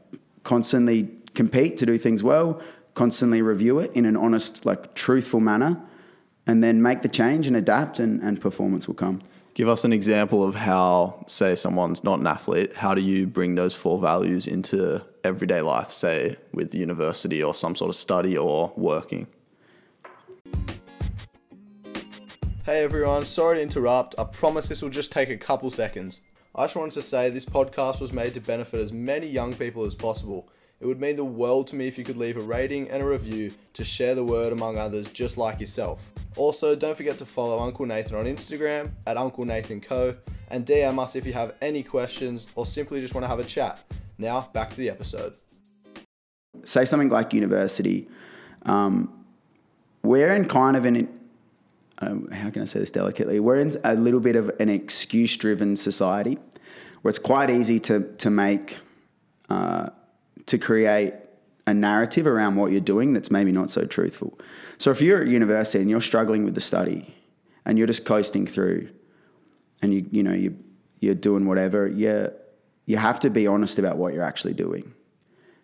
[0.44, 2.62] constantly compete to do things well,
[2.94, 5.82] constantly review it in an honest, like truthful manner,
[6.46, 9.20] and then make the change and adapt, and, and performance will come.
[9.54, 12.76] Give us an example of how, say, someone's not an athlete.
[12.76, 17.74] How do you bring those four values into everyday life, say, with university or some
[17.74, 19.26] sort of study or working?
[22.64, 24.14] Hey everyone, sorry to interrupt.
[24.16, 26.22] I promise this will just take a couple seconds.
[26.54, 29.84] I just wanted to say this podcast was made to benefit as many young people
[29.84, 30.48] as possible.
[30.80, 33.06] It would mean the world to me if you could leave a rating and a
[33.06, 36.10] review to share the word among others just like yourself.
[36.36, 40.16] Also, don't forget to follow Uncle Nathan on Instagram at Uncle Nathan Co.
[40.48, 43.44] and DM us if you have any questions or simply just want to have a
[43.44, 43.78] chat.
[44.16, 45.34] Now, back to the episode.
[46.62, 48.08] Say something like university.
[48.62, 49.26] Um,
[50.02, 51.23] we're in kind of an,
[51.98, 53.40] um, how can I say this delicately?
[53.40, 56.38] We're in a little bit of an excuse driven society
[57.02, 58.78] where it's quite easy to, to make,
[59.48, 59.90] uh,
[60.46, 61.14] to create
[61.66, 64.38] a narrative around what you're doing that's maybe not so truthful.
[64.78, 67.14] So if you're at university and you're struggling with the study
[67.64, 68.88] and you're just coasting through
[69.82, 70.56] and you you know you
[71.00, 72.30] you're doing whatever, you
[72.86, 74.94] you have to be honest about what you're actually doing.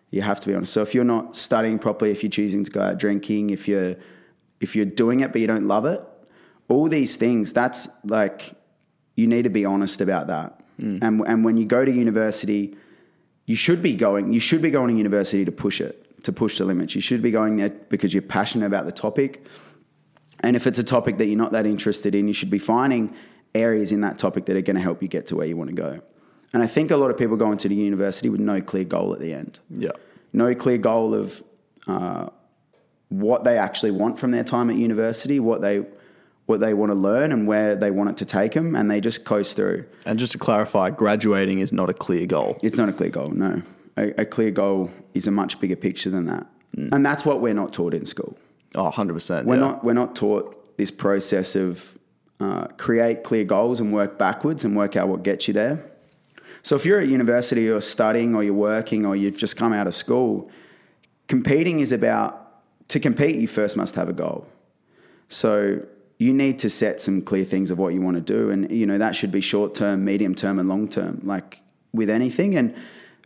[0.09, 0.73] You have to be honest.
[0.73, 3.95] So if you're not studying properly, if you're choosing to go out drinking, if you're
[4.59, 6.03] if you're doing it but you don't love it,
[6.71, 8.53] all these things, that's like
[9.15, 10.59] you need to be honest about that.
[10.79, 10.99] Mm.
[11.01, 12.75] And and when you go to university,
[13.45, 16.57] you should be going you should be going to university to push it to push
[16.57, 16.95] the limits.
[16.95, 19.45] You should be going there because you're passionate about the topic.
[20.39, 23.13] And if it's a topic that you're not that interested in you should be finding
[23.53, 25.69] areas in that topic that are going to help you get to where you want
[25.69, 26.01] to go.
[26.53, 29.13] And i think a lot of people go into the university with no clear goal
[29.13, 29.59] at the end.
[29.69, 29.91] Yeah.
[30.33, 31.43] No clear goal of
[31.87, 32.29] uh,
[33.09, 35.85] what they actually want from their time at university what they
[36.45, 38.99] what they want to learn and where they want it to take them, and they
[38.99, 39.85] just coast through.
[40.05, 42.57] And just to clarify, graduating is not a clear goal.
[42.61, 43.61] It's not a clear goal, no.
[43.97, 46.47] A, a clear goal is a much bigger picture than that.
[46.75, 46.93] Mm.
[46.93, 48.37] And that's what we're not taught in school.
[48.75, 49.45] Oh, 100%.
[49.45, 49.59] We're, yeah.
[49.59, 51.97] not, we're not taught this process of
[52.39, 55.85] uh, create clear goals and work backwards and work out what gets you there.
[56.63, 59.87] So if you're at university or studying or you're working or you've just come out
[59.87, 60.49] of school,
[61.27, 62.37] competing is about
[62.89, 64.47] to compete, you first must have a goal.
[65.29, 65.85] So
[66.21, 68.51] you need to set some clear things of what you want to do.
[68.51, 71.61] And, you know, that should be short term, medium term, and long term, like
[71.93, 72.55] with anything.
[72.55, 72.75] And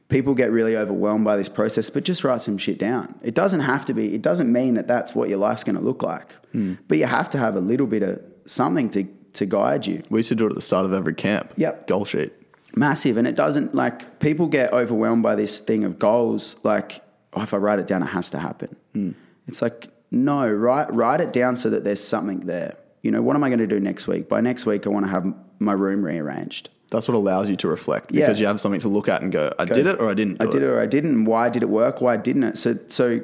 [0.07, 3.13] people get really overwhelmed by this process, but just write some shit down.
[3.21, 5.81] It doesn't have to be, it doesn't mean that that's what your life's going to
[5.81, 6.35] look like.
[6.53, 6.77] Mm.
[6.87, 9.03] But you have to have a little bit of something to,
[9.33, 9.99] to guide you.
[10.09, 11.51] We used to do it at the start of every camp.
[11.57, 11.87] Yep.
[11.87, 12.31] Goal sheet.
[12.77, 13.17] Massive.
[13.17, 16.55] And it doesn't, like, people get overwhelmed by this thing of goals.
[16.63, 17.03] Like,
[17.33, 18.73] oh, if I write it down, it has to happen.
[18.95, 19.15] Mm.
[19.49, 23.35] It's like, no, write, write it down so that there's something there you know, what
[23.35, 24.27] am I going to do next week?
[24.27, 26.69] By next week, I want to have my room rearranged.
[26.89, 28.43] That's what allows you to reflect because yeah.
[28.43, 30.41] you have something to look at and go, I go, did it or I didn't.
[30.41, 31.25] I did it or I didn't.
[31.25, 32.01] Why did it work?
[32.01, 32.57] Why didn't it?
[32.57, 33.21] So, so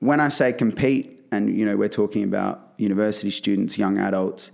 [0.00, 4.50] when I say compete, and you know, we're talking about university students, young adults,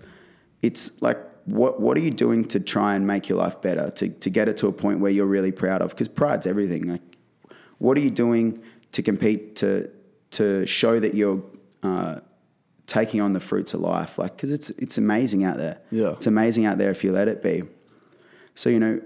[0.63, 3.91] it's like, what what are you doing to try and make your life better?
[3.91, 5.91] To to get it to a point where you're really proud of?
[5.91, 6.83] Because pride's everything.
[6.83, 7.03] Like,
[7.79, 8.63] what are you doing
[8.93, 9.91] to compete to
[10.33, 11.43] to show that you're
[11.83, 12.21] uh,
[12.89, 15.79] taking on the fruits of life, like because it's it's amazing out there.
[15.91, 17.63] Yeah, it's amazing out there if you let it be.
[18.57, 19.01] So you know,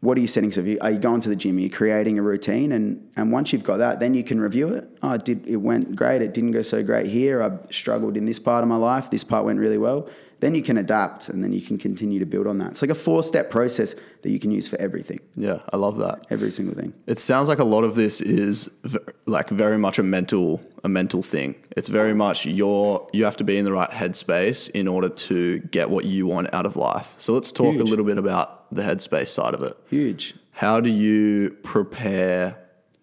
[0.00, 0.52] what are you setting?
[0.52, 1.56] So you, are you going to the gym?
[1.56, 2.72] Are you creating a routine?
[2.72, 4.86] And and once you've got that, then you can review it.
[5.02, 6.20] Oh, it did it went great?
[6.20, 7.42] It didn't go so great here.
[7.42, 9.08] I struggled in this part of my life.
[9.08, 10.08] This part went really well
[10.44, 12.72] then you can adapt and then you can continue to build on that.
[12.72, 15.20] It's like a four step process that you can use for everything.
[15.36, 16.26] Yeah, I love that.
[16.28, 16.92] Every single thing.
[17.06, 20.88] It sounds like a lot of this is v- like very much a mental a
[20.88, 21.56] mental thing.
[21.76, 25.58] It's very much your you have to be in the right headspace in order to
[25.58, 27.14] get what you want out of life.
[27.16, 27.80] So let's talk Huge.
[27.80, 29.76] a little bit about the headspace side of it.
[29.88, 30.34] Huge.
[30.52, 32.58] How do you prepare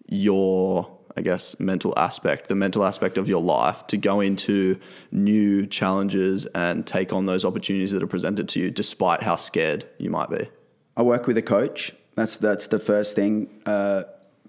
[0.08, 4.78] your I guess, mental aspect, the mental aspect of your life to go into
[5.10, 9.86] new challenges and take on those opportunities that are presented to you, despite how scared
[9.98, 10.48] you might be?
[10.96, 11.92] I work with a coach.
[12.14, 13.50] That's that's the first thing.
[13.66, 14.04] Uh,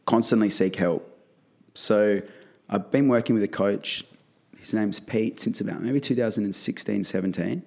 [0.06, 1.10] constantly seek help.
[1.74, 2.22] So
[2.74, 4.04] I've been working with a coach.
[4.58, 7.62] His name's Pete since about maybe 2016, 17.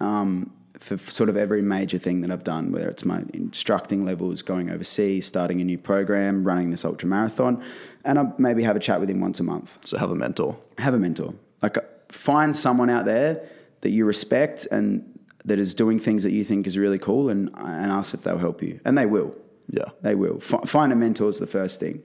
[0.00, 4.42] Um, for sort of every major thing that I've done, whether it's my instructing levels,
[4.42, 7.62] going overseas, starting a new program, running this ultra marathon,
[8.04, 9.78] and I maybe have a chat with him once a month.
[9.84, 10.56] So have a mentor.
[10.78, 11.34] Have a mentor.
[11.62, 11.78] Like
[12.10, 13.48] find someone out there
[13.82, 17.48] that you respect and that is doing things that you think is really cool, and
[17.56, 19.36] and ask if they'll help you, and they will.
[19.68, 20.38] Yeah, they will.
[20.38, 22.02] F- find a mentor is the first thing.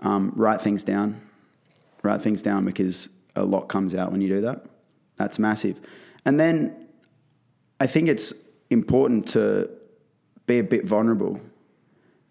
[0.00, 1.20] Um, write things down.
[2.06, 4.64] Write things down because a lot comes out when you do that.
[5.16, 5.80] That's massive.
[6.24, 6.56] And then
[7.80, 8.32] I think it's
[8.70, 9.68] important to
[10.46, 11.40] be a bit vulnerable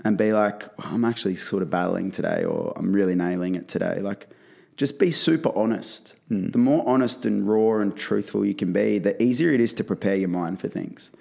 [0.04, 4.00] and be like, I'm actually sort of battling today or I'm really nailing it today.
[4.00, 4.28] Like,
[4.78, 6.16] just be super honest.
[6.30, 6.50] Hmm.
[6.52, 9.84] The more honest and raw and truthful you can be, the easier it is to
[9.84, 11.12] prepare your mind for things.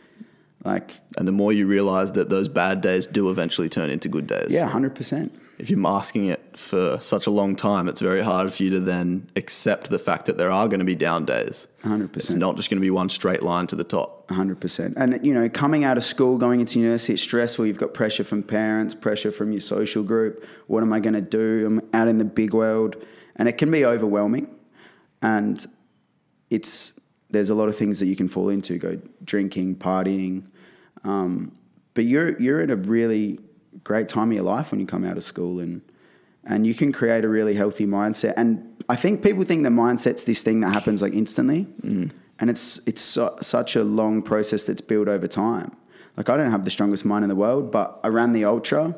[0.65, 4.27] Like, And the more you realize that those bad days do eventually turn into good
[4.27, 4.49] days.
[4.51, 5.35] yeah, hundred percent.
[5.59, 8.81] If you're masking it for such a long time, it's very hard for you to
[8.81, 11.67] then accept the fact that there are going to be down days.
[11.85, 12.17] 100%.
[12.17, 14.31] It's not just going to be one straight line to the top.
[14.31, 14.95] hundred percent.
[14.97, 17.67] And you know, coming out of school, going into university, it's stressful.
[17.67, 20.45] You've got pressure from parents, pressure from your social group.
[20.67, 21.67] What am I going to do?
[21.67, 22.97] I'm out in the big world,
[23.37, 24.55] and it can be overwhelming.
[25.23, 25.65] And
[26.51, 26.99] it's
[27.31, 28.79] there's a lot of things that you can fall into.
[28.79, 30.47] Go drinking, partying,
[31.05, 31.53] um,
[31.95, 33.41] but you're you're in a really
[33.83, 35.83] great time of your life when you come out of school and
[36.47, 38.35] and you can create a really healthy mindset.
[38.37, 42.17] And I think people think that mindset's this thing that happens like instantly, mm-hmm.
[42.39, 45.75] and it's it's so, such a long process that's built over time.
[46.17, 48.95] Like I don't have the strongest mind in the world, but I ran the ultra,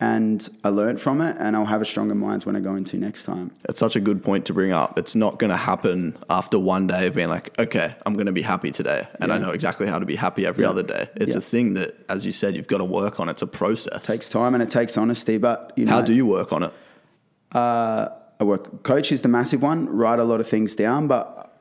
[0.00, 2.96] and I learned from it, and I'll have a stronger mind when I go into
[2.96, 3.52] next time.
[3.68, 4.98] It's such a good point to bring up.
[4.98, 8.32] It's not going to happen after one day of being like, okay, I'm going to
[8.32, 9.06] be happy today.
[9.20, 11.10] And I know exactly how to be happy every other day.
[11.16, 11.38] It's Yeah.
[11.38, 13.28] a thing that, as you said, you've got to work on.
[13.28, 14.02] It's a process.
[14.02, 16.62] It takes time and it takes honesty, but you know, how do you work on
[16.62, 16.72] it?
[17.52, 18.08] Uh,
[18.40, 19.86] I work coach is the massive one.
[19.86, 21.60] Write a lot of things down, but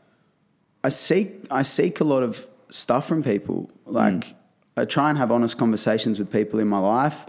[0.82, 3.70] I seek I seek a lot of stuff from people.
[3.86, 4.34] Like mm.
[4.78, 7.26] I try and have honest conversations with people in my life.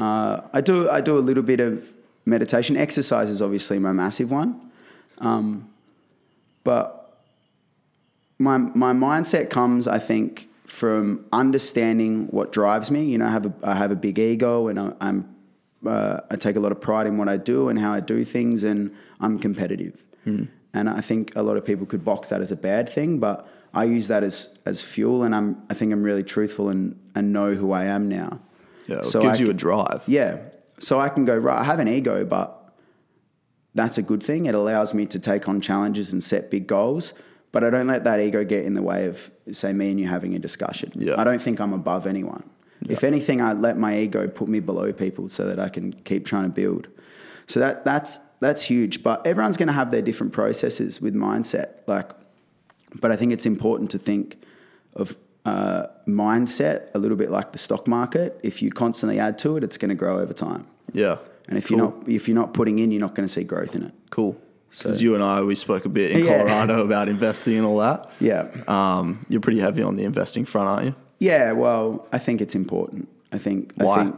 [0.00, 1.92] Uh, I do I do a little bit of
[2.24, 2.76] meditation.
[2.76, 4.70] Exercise is obviously my massive one,
[5.18, 5.68] um,
[6.64, 7.18] but
[8.38, 13.04] my my mindset comes, I think, from understanding what drives me.
[13.04, 15.36] You know, I have a I have a big ego, and I, I'm
[15.86, 18.24] uh, I take a lot of pride in what I do and how I do
[18.24, 20.02] things, and I'm competitive.
[20.72, 23.46] And I think a lot of people could box that as a bad thing, but
[23.74, 27.34] I use that as as fuel, and I'm I think I'm really truthful and and
[27.34, 28.40] know who I am now.
[28.90, 30.02] Yeah, it So gives I you a drive.
[30.06, 30.38] Yeah.
[30.78, 32.56] So I can go, right, I have an ego, but
[33.74, 34.46] that's a good thing.
[34.46, 37.12] It allows me to take on challenges and set big goals,
[37.52, 40.08] but I don't let that ego get in the way of, say, me and you
[40.08, 40.92] having a discussion.
[40.94, 41.20] Yeah.
[41.20, 42.48] I don't think I'm above anyone.
[42.88, 46.24] If anything, I let my ego put me below people so that I can keep
[46.24, 46.88] trying to build.
[47.46, 49.02] So that that's that's huge.
[49.02, 51.86] But everyone's going to have their different processes with mindset.
[51.86, 52.10] Like,
[52.98, 54.42] but I think it's important to think
[54.94, 58.38] of uh, mindset a little bit like the stock market.
[58.42, 60.66] If you constantly add to it, it's going to grow over time.
[60.92, 61.16] Yeah.
[61.48, 61.78] And if Cool.
[61.78, 63.92] you're not if you're not putting in, you're not going to see growth in it.
[64.10, 64.36] Cool.
[64.70, 66.38] Because you and I, we spoke a bit in Yeah.
[66.44, 68.08] Colorado about investing and all that.
[68.20, 68.46] Yeah.
[68.68, 70.94] Um, you're pretty heavy on the investing front, aren't you?
[71.18, 73.08] Yeah, well, I think it's important.
[73.32, 73.94] I think Why?
[73.94, 74.16] I think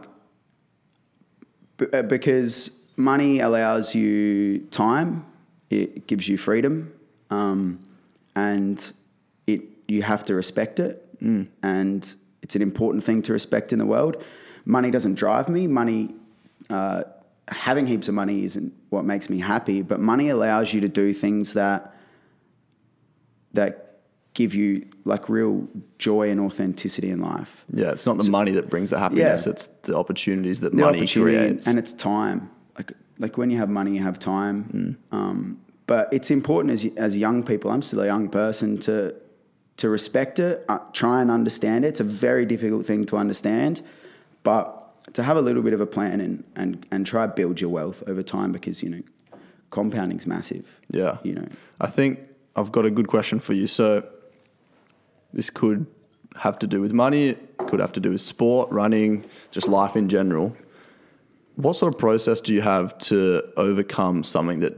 [1.79, 5.25] b- uh, because money allows you time,
[5.71, 6.93] it gives you freedom,
[7.31, 7.81] um,
[8.37, 8.93] and
[9.47, 11.02] it you have to respect it,
[11.63, 14.23] and it's an important thing to respect in the world.
[14.65, 15.67] Money doesn't drive me.
[15.67, 16.15] Money,
[16.71, 17.03] uh,
[17.49, 21.13] having heaps of money isn't what makes me happy, but money allows you to do
[21.15, 21.95] things that
[23.55, 24.01] that
[24.35, 27.65] give you like real joy and authenticity in life.
[27.71, 29.53] Yeah, it's not the money that brings the happiness; Yeah.
[29.53, 31.67] it's the opportunities that The money opportunity creates.
[31.67, 32.51] and it's time.
[32.77, 34.97] Like like when you have money, you have time.
[35.13, 37.71] Um, but it's important as as young people.
[37.71, 39.15] I'm still a young person to
[39.83, 41.89] to respect it, uh, try and understand it.
[41.89, 43.83] It's a very difficult thing to understand,
[44.45, 44.65] but
[45.15, 48.05] to have a little bit of a plan and and and try build your wealth
[48.07, 49.03] over time because you know
[49.71, 50.79] compounding's massive.
[50.91, 51.49] yeah, You know.
[51.81, 52.21] I think
[52.55, 53.67] I've got a good question for you.
[53.67, 54.05] So,
[55.33, 55.87] this could
[56.37, 59.97] have to do with money, it could have to do with sport, running, just life
[59.97, 60.57] in general.
[61.57, 64.75] What sort of process do you have to overcome something that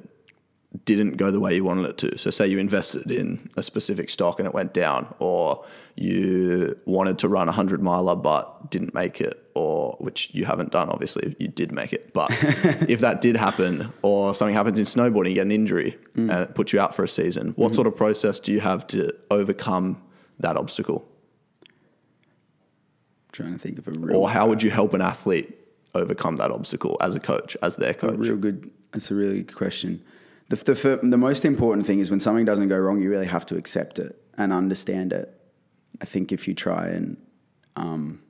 [0.84, 2.18] didn't go the way you wanted it to?
[2.18, 5.64] So, say you invested in a specific stock and it went down, or
[5.96, 10.72] you wanted to run a 100 miler but didn't make it, or which you haven't
[10.72, 12.12] done, obviously, you did make it.
[12.12, 12.30] But
[12.88, 16.30] if that did happen, or something happens in snowboarding, you get an injury mm.
[16.30, 17.74] and it puts you out for a season, what mm.
[17.74, 20.02] sort of process do you have to overcome
[20.40, 21.06] that obstacle?
[23.32, 25.56] Trying to think of a real Or how would you help an athlete
[25.94, 28.18] overcome that obstacle as a coach, as their A coach?
[28.18, 28.70] real good.
[28.92, 30.02] That's a really good question.
[30.48, 33.46] The, the, the most important thing is when something doesn't go wrong, you really have
[33.46, 35.40] to accept it and understand it.
[36.00, 37.16] I think if you try and
[37.76, 38.20] um,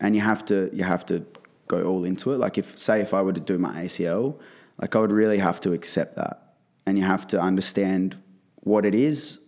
[0.00, 1.24] and you have to you have to
[1.68, 2.38] go all into it.
[2.38, 4.38] Like if say if I were to do my ACL,
[4.80, 6.54] like I would really have to accept that,
[6.86, 8.16] and you have to understand
[8.62, 9.38] what it is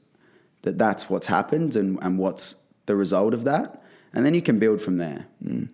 [0.62, 2.56] that that's what's happened and, and what's
[2.86, 3.82] the result of that.
[4.14, 5.26] And then you can build from there.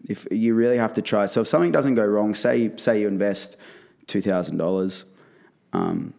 [0.09, 1.27] If you really have to try.
[1.27, 3.57] So if something doesn't go wrong say say you invest
[4.07, 5.05] $2000
[5.73, 6.15] um,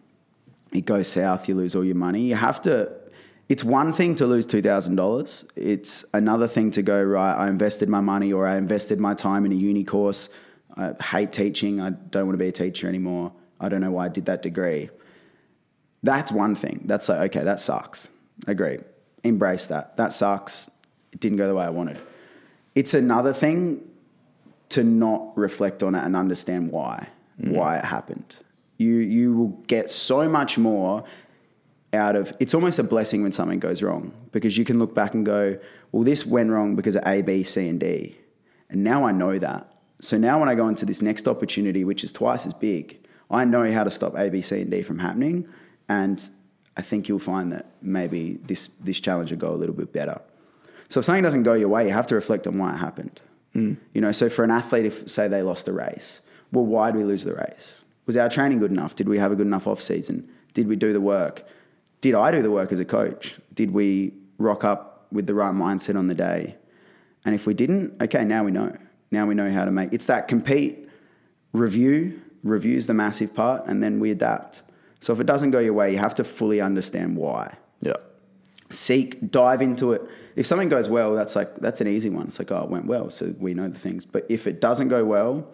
[0.72, 2.90] it goes south you lose all your money you have to
[3.48, 8.00] it's one thing to lose $2000 it's another thing to go right i invested my
[8.00, 10.28] money or i invested my time in a uni course
[10.76, 14.06] i hate teaching i don't want to be a teacher anymore I don't know why
[14.06, 14.88] I did that degree.
[16.02, 16.82] That's one thing.
[16.86, 18.08] That's like, okay, that sucks.
[18.46, 18.78] Agree.
[19.22, 19.96] Embrace that.
[19.96, 20.70] That sucks.
[21.12, 21.98] It didn't go the way I wanted.
[22.74, 23.86] It's another thing
[24.70, 28.36] to not reflect on it and understand why, why it happened.
[28.80, 31.04] You you will get so much more
[31.92, 35.12] out of it's almost a blessing when something goes wrong because you can look back
[35.12, 35.58] and go,
[35.92, 38.16] well, this went wrong because of A, B, C, and D.
[38.70, 39.70] And now I know that.
[40.00, 43.44] So now when I go into this next opportunity, which is twice as big, I
[43.44, 45.46] know how to stop A, B, C, and D from happening.
[45.86, 46.26] And
[46.74, 50.22] I think you'll find that maybe this this challenge will go a little bit better.
[50.88, 53.20] So if something doesn't go your way, you have to reflect on why it happened.
[53.54, 53.76] Mm.
[53.92, 56.20] You know, so for an athlete, if say they lost a race,
[56.50, 57.82] well, why did we lose the race?
[58.06, 58.94] Was our training good enough?
[58.96, 60.28] Did we have a good enough off season?
[60.54, 61.44] Did we do the work?
[62.00, 63.36] Did I do the work as a coach?
[63.54, 66.56] Did we rock up with the right mindset on the day?
[67.24, 68.76] And if we didn't, okay, now we know.
[69.10, 70.88] Now we know how to make it's that compete,
[71.52, 74.62] review, review's the massive part, and then we adapt.
[75.00, 77.94] So if it doesn't go your way, you have to fully understand why Yeah.
[78.70, 80.02] seek, dive into it.
[80.36, 82.26] If something goes well, that's like that's an easy one.
[82.28, 84.04] It's like, oh, it went well, so we know the things.
[84.04, 85.46] But if it doesn't go well,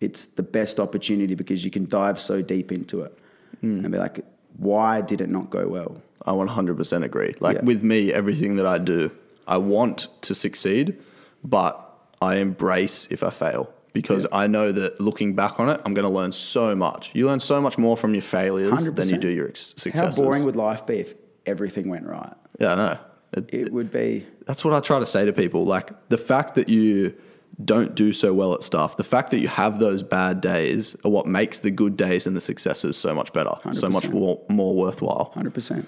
[0.00, 3.16] it's the best opportunity because you can dive so deep into it
[3.60, 3.84] hmm.
[3.84, 4.24] and be like,
[4.56, 6.02] why did it not go well?
[6.26, 7.34] I 100% agree.
[7.40, 7.64] Like Yeah.
[7.64, 9.10] with me, everything that I do,
[9.46, 10.98] I want to succeed,
[11.42, 11.80] but
[12.22, 16.06] I embrace if I fail because I know that looking back on it, I'm going
[16.06, 17.10] to learn so much.
[17.14, 20.16] You learn so much more from your failures than you do your successes.
[20.16, 21.14] How boring would life be if
[21.46, 22.34] everything went right?
[22.58, 22.98] yeah, I know.
[23.34, 24.26] It- It would be.
[24.46, 25.64] that's what I try to say to people.
[25.64, 27.14] Like the fact that you
[27.62, 31.10] don't do so well at stuff, the fact that you have those bad days are
[31.10, 34.74] what makes the good days and the successes so much better, so much more, more
[34.74, 35.30] worthwhile.
[35.34, 35.86] Hundred percent.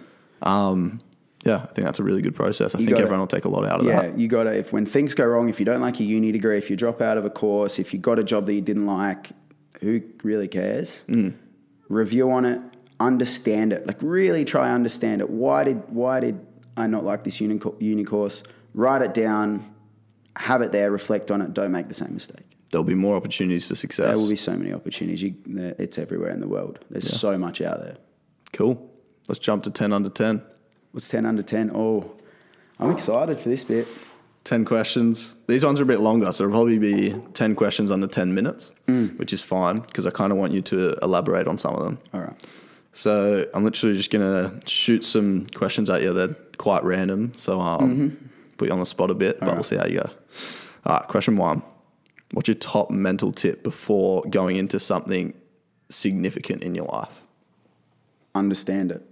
[1.45, 2.75] Yeah, I think that's a really good process.
[2.75, 4.11] I think gotta- everyone will take a lot out of Yeah, that.
[4.13, 4.53] Yeah, you got to.
[4.53, 7.01] If when things go wrong, if you don't like your uni degree, if you drop
[7.01, 9.31] out of a course, if you got a job that you didn't like,
[9.81, 11.05] who really cares?
[11.09, 11.35] Mm.
[11.89, 12.61] Review on it,
[12.99, 13.87] understand it.
[13.87, 15.31] Like really try understand it.
[15.31, 16.45] Why did why did
[16.77, 18.43] I not like this uni, uni course?
[18.75, 19.73] Write it down,
[20.37, 21.55] have it there, reflect on it.
[21.55, 22.45] Don't make the same mistake.
[22.71, 24.07] There'll be more opportunities for success.
[24.07, 25.23] There will be so many opportunities.
[25.23, 25.35] You,
[25.79, 26.85] it's everywhere in the world.
[26.91, 27.97] There's so much out there.
[28.53, 28.91] Cool.
[29.29, 30.43] Let's jump to 10 under 10.
[30.93, 31.71] What's ten under ten?
[31.75, 32.11] Oh,
[32.79, 33.87] I'm excited for this bit.
[34.45, 35.35] 10 questions.
[35.47, 38.73] These ones are a bit longer, so it'll probably be 10 questions under 10 minutes,
[38.87, 39.19] mm.
[39.19, 41.99] which is fine because I kind of want you to elaborate on some of them.
[42.15, 42.47] All right.
[42.93, 46.13] So I'm literally just going to shoot some questions at you.
[46.15, 47.81] They're quite random, so I'll
[48.57, 50.11] put you on the spot a bit, but we'll see how you go.
[50.85, 51.63] All right, question one.
[52.33, 55.35] What's your top mental tip before going into something
[55.89, 57.23] significant in your life?
[58.35, 59.03] Understand it.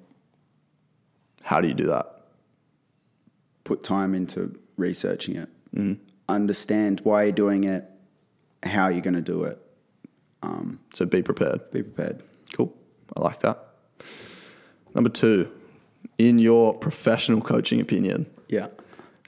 [1.43, 2.11] How do you do that?
[3.65, 5.49] put time into researching it.
[5.75, 5.95] Mm-hmm.
[6.29, 7.91] Understand why you're doing it,
[8.63, 9.59] how you're going to do it.
[10.43, 11.71] Um, so be prepared.
[11.71, 12.23] Be prepared.
[12.53, 12.75] Cool.
[13.17, 13.59] I like that.
[14.95, 15.51] Number two,
[16.19, 18.69] in your professional coaching opinion, Yeah.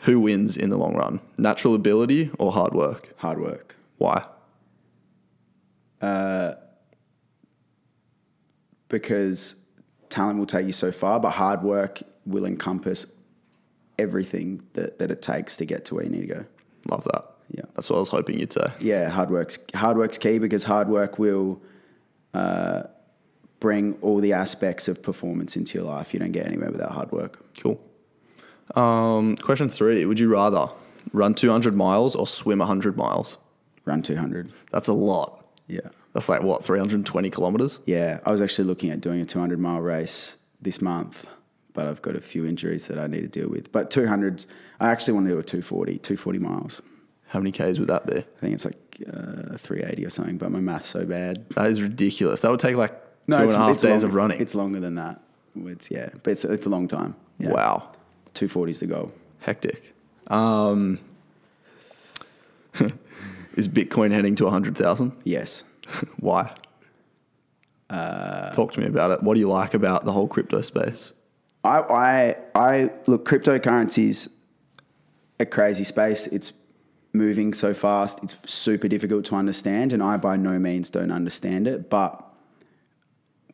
[0.06, 1.20] Who wins in the long run?
[1.36, 3.12] Natural ability or hard work?
[3.18, 3.76] Hard work.
[3.98, 4.24] Why?
[8.88, 9.56] Because
[10.08, 13.12] talent will take you so far, but hard work will encompass
[13.98, 16.44] everything that, that it takes to get to where you need to go.
[16.88, 17.24] Love that.
[17.50, 17.64] Yeah.
[17.74, 18.66] That's what I was hoping you'd say.
[18.80, 21.60] Yeah, hard work's hard work's key because hard work will
[22.34, 22.84] uh,
[23.60, 26.12] bring all the aspects of performance into your life.
[26.12, 27.38] You don't get anywhere without hard work.
[27.58, 27.80] Cool.
[28.74, 30.66] Um, question three Would you rather
[31.12, 33.38] run 200 miles or swim 100 miles?
[33.84, 34.52] Run 200.
[34.72, 35.44] That's a lot.
[35.68, 35.80] Yeah.
[36.12, 37.80] That's like what, 320 kilometers?
[37.86, 41.26] Yeah, I was actually looking at doing a 200 mile race this month,
[41.74, 43.70] but I've got a few injuries that I need to deal with.
[43.70, 44.46] But 200s,
[44.80, 46.82] I actually want to do a 240, 240 miles.
[47.28, 48.18] How many Ks would that be?
[48.18, 51.48] I think it's like uh, 380 or something, but my math's so bad.
[51.50, 52.40] That is ridiculous.
[52.42, 52.92] That would take like
[53.30, 54.40] two and a half days long- of running.
[54.40, 55.20] It's longer than that.
[55.56, 57.16] It's yeah, but it's it's a long time.
[57.38, 57.50] Yeah.
[57.50, 57.92] Wow.
[58.36, 59.12] 240 is the goal.
[59.40, 59.94] Hectic.
[60.28, 60.98] Um,
[63.56, 65.12] is Bitcoin heading to 100,000?
[65.24, 65.64] Yes.
[66.20, 66.54] Why?
[67.88, 69.22] Uh, Talk to me about it.
[69.22, 71.12] What do you like about the whole crypto space?
[71.64, 74.28] I, I, I look, cryptocurrency's
[75.40, 76.26] a crazy space.
[76.28, 76.52] It's
[77.12, 78.22] moving so fast.
[78.22, 81.88] It's super difficult to understand, and I by no means don't understand it.
[81.90, 82.25] But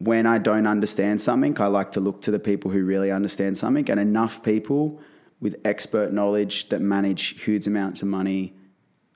[0.05, 3.59] when I don't understand something, I like to look to the people who really understand
[3.59, 5.01] something, and enough people
[5.41, 8.55] with expert knowledge that manage huge amounts of money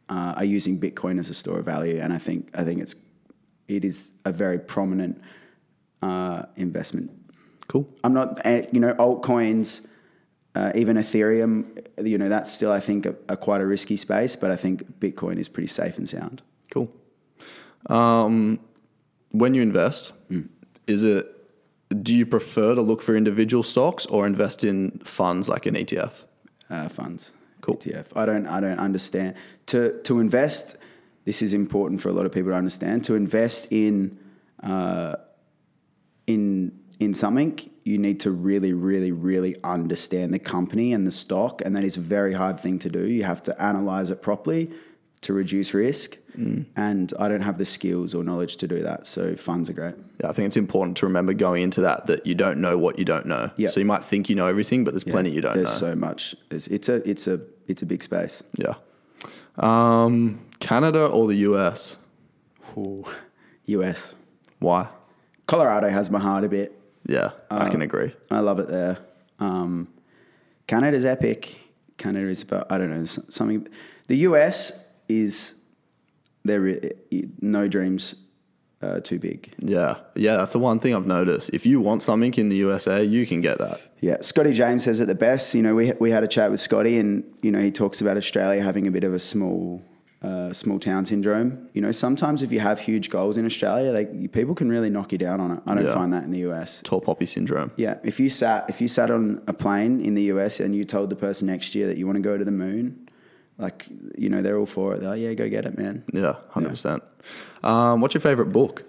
[0.09, 2.01] uh, are using Bitcoin as a store of value.
[2.01, 2.95] And I think I think it's
[3.69, 5.21] it is a very prominent
[6.03, 7.11] uh, investment
[7.69, 7.89] Cool.
[8.05, 9.87] I'm not, eh, you know, altcoins,
[10.55, 14.37] uh, even Ethereum, you know, that's still, I think, a, a quite a risky space,
[14.37, 16.43] but I think Bitcoin is pretty safe and sound.
[16.71, 16.91] Cool.
[17.89, 18.61] Um,
[19.31, 20.49] when you invest, Mm.
[20.87, 21.33] Is it
[22.03, 26.25] do you prefer to look for individual stocks or invest in funds like an ETF?
[26.69, 27.31] Uh, funds.
[27.61, 27.77] Cool.
[27.77, 28.07] ETF.
[28.17, 28.47] I don't.
[28.47, 29.35] I don't understand.
[29.67, 30.77] To to invest,
[31.25, 33.05] this is important for a lot of people to understand.
[33.05, 34.19] To invest in,
[34.63, 35.17] uh,
[36.27, 41.63] in in something, you need to really, really, really understand the company and the stock,
[41.65, 43.07] and that is a very hard thing to do.
[43.07, 44.71] You have to analyze it properly
[45.23, 49.07] to reduce risk, and I don't have the skills or knowledge to do that.
[49.07, 49.95] So funds are great.
[50.21, 52.99] Yeah, I think it's important to remember going into that that you don't know what
[52.99, 53.51] you don't know.
[53.57, 53.69] Yeah.
[53.71, 55.89] So you might think you know everything, but there's plenty you don't There's know.
[55.89, 56.35] so much.
[56.51, 58.43] It's, it's a it's a it's a big space.
[58.59, 58.75] yeah.
[59.57, 61.97] Um, Canada or the US?
[63.67, 64.15] US.
[64.59, 64.89] Why?
[65.47, 66.79] Colorado has my heart a bit.
[67.07, 68.15] Yeah, I Uh, can agree.
[68.31, 68.99] I love it there.
[69.39, 69.89] Um,
[70.67, 71.59] Canada's epic.
[71.99, 73.67] Canada is about I don't know something.
[74.09, 75.55] The US is
[76.45, 76.79] there.
[77.41, 78.15] No dreams
[78.83, 79.53] uh, too big.
[79.59, 81.51] Yeah, yeah, that's the one thing I've noticed.
[81.53, 83.81] If you want something in the USA, you can get that.
[84.01, 85.55] Yeah, Scotty James says it the best.
[85.55, 88.17] You know, we we had a chat with Scotty, and you know he talks about
[88.17, 89.83] Australia having a bit of a small.
[90.23, 91.69] Uh, small town syndrome.
[91.75, 95.13] You know, sometimes if you have huge goals in Australia, like people can really knock
[95.13, 95.61] you down on it.
[95.67, 95.95] I don't Yeah.
[95.95, 96.81] find that in the US.
[96.83, 97.71] Tall poppy syndrome.
[97.77, 100.85] Yeah, if you sat if you sat on a plane in the US and you
[100.85, 103.06] told the person next to you that you want to go to the moon,
[103.59, 103.87] like
[104.17, 105.01] you know they're all for it.
[105.01, 106.05] They're like, yeah, go get it, man.
[106.13, 107.03] Yeah, hundred percent.
[107.65, 108.85] Um, what's your favorite book?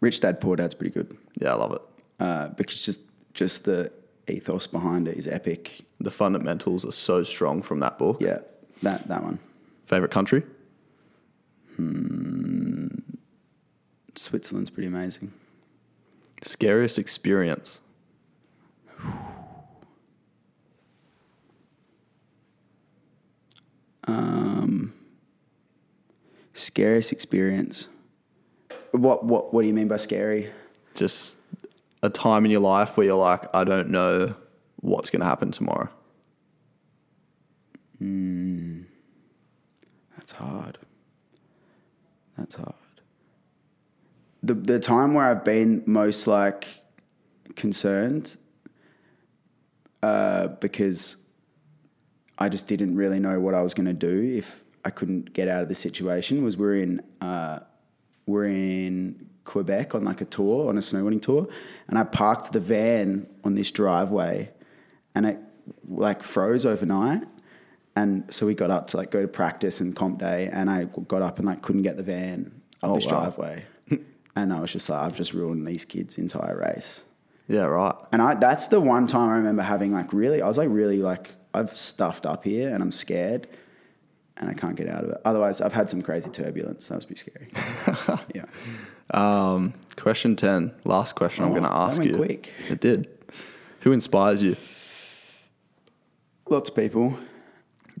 [0.00, 1.82] Rich Dad Poor Dad's pretty good Yeah, I love it.
[2.20, 3.00] uh, because just
[3.34, 3.92] just the
[4.28, 5.82] ethos behind it is epic.
[6.00, 8.18] The fundamentals are so strong from that book.
[8.20, 8.38] Yeah,
[8.82, 9.38] that that one.
[9.84, 10.42] Favorite country?
[11.76, 12.88] Hmm.
[14.14, 15.32] Switzerland's pretty amazing.
[16.42, 17.80] Scariest experience?
[26.76, 27.88] Scariest experience.
[28.90, 30.50] What what what do you mean by scary?
[30.94, 31.38] Just
[32.02, 34.34] a time in your life where you're like, I don't know
[34.82, 35.88] what's going to happen tomorrow.
[40.16, 40.76] That's hard.
[42.36, 42.74] That's hard.
[44.42, 46.82] The the time where I've been most like
[47.54, 48.36] concerned,
[50.02, 51.16] uh, because
[52.36, 55.48] I just didn't really know what I was going to do if I couldn't get
[55.48, 56.44] out of the situation.
[56.44, 57.58] Was we're in uh,
[58.24, 61.48] we're in Quebec on like a tour on a snowboarding tour,
[61.88, 64.52] and I parked the van on this driveway,
[65.14, 65.38] and it
[65.88, 67.24] like froze overnight.
[67.96, 70.84] And so we got up to like go to practice and comp day, and I
[70.84, 73.22] got up and like couldn't get the van up Oh, this wow.
[73.22, 73.64] driveway,
[74.36, 77.04] and I was just like, I've just ruined these kids' entire race.
[77.48, 77.94] Yeah, right.
[78.12, 80.98] And I that's the one time I remember having like really I was like really
[80.98, 83.48] like I've stuffed up here and I'm scared
[84.38, 85.18] and I can't get out of it.
[85.24, 86.88] Otherwise I've had some crazy turbulence.
[86.88, 87.48] That was pretty scary.
[88.34, 88.44] yeah.
[89.12, 90.72] Um, question 10.
[90.84, 92.16] Last question I'm Oh, going to ask went you.
[92.16, 92.52] quick.
[92.68, 93.08] It did.
[93.80, 94.56] Who inspires you?
[96.48, 97.16] Lots of people.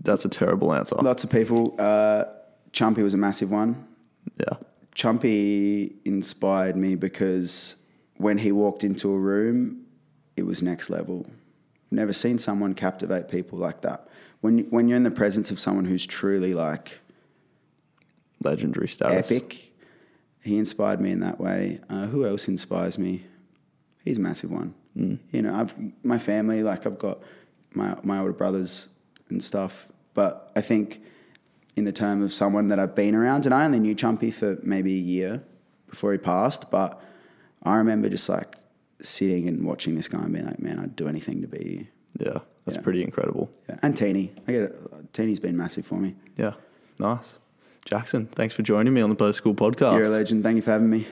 [0.02, 0.96] That's a terrible answer.
[0.96, 1.74] Lots of people.
[1.78, 2.24] Uh
[2.72, 3.86] Chumpy was a massive one.
[4.38, 4.56] Yeah.
[4.94, 7.76] Chumpy inspired me because
[8.18, 9.86] when he walked into a room,
[10.36, 11.26] it was next level.
[11.90, 14.05] Never seen someone captivate people like that.
[14.46, 17.00] When when you're in the presence of someone who's truly like
[18.44, 19.32] Legendary status.
[19.32, 19.72] epic.
[20.40, 21.80] He inspired me in that way.
[21.90, 23.26] Uh, who else inspires me?
[24.04, 24.74] He's a massive one.
[25.32, 25.74] You know, I've
[26.04, 27.18] my family, like I've got
[27.74, 28.86] my my older brothers
[29.30, 29.88] and stuff.
[30.14, 31.02] But I think
[31.74, 34.58] in the term of someone that I've been around, and I only knew Chumpy for
[34.62, 35.42] maybe a year
[35.90, 37.02] before he passed, but
[37.64, 38.54] I remember just like
[39.02, 41.88] sitting and watching this guy and being like, man, I'd do anything to be.
[42.16, 42.38] Yeah.
[42.66, 42.82] That's Yeah.
[42.82, 43.50] pretty incredible.
[43.68, 43.78] Yeah.
[43.82, 45.12] And Teeny, I get it.
[45.12, 46.14] Teeny's been massive for me.
[46.36, 46.54] Yeah.
[46.98, 47.38] Nice.
[47.84, 49.92] Jackson, thanks for joining me on the Post School Podcast.
[49.98, 50.42] You're a legend.
[50.42, 51.06] Thank you for having me.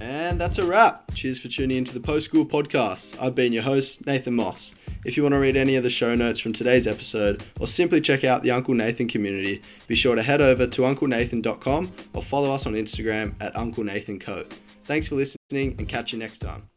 [0.00, 1.12] And that's a wrap.
[1.14, 3.20] Cheers for tuning into the Post School Podcast.
[3.20, 4.72] I've been your host, Nathan Moss.
[5.04, 8.00] If you want to read any of the show notes from today's episode or simply
[8.00, 12.52] check out the Uncle Nathan community, be sure to head over to unclenathan.com or follow
[12.54, 14.44] us on Instagram at Uncle Nathan Co.
[14.84, 16.68] Thanks for listening and catch you next time.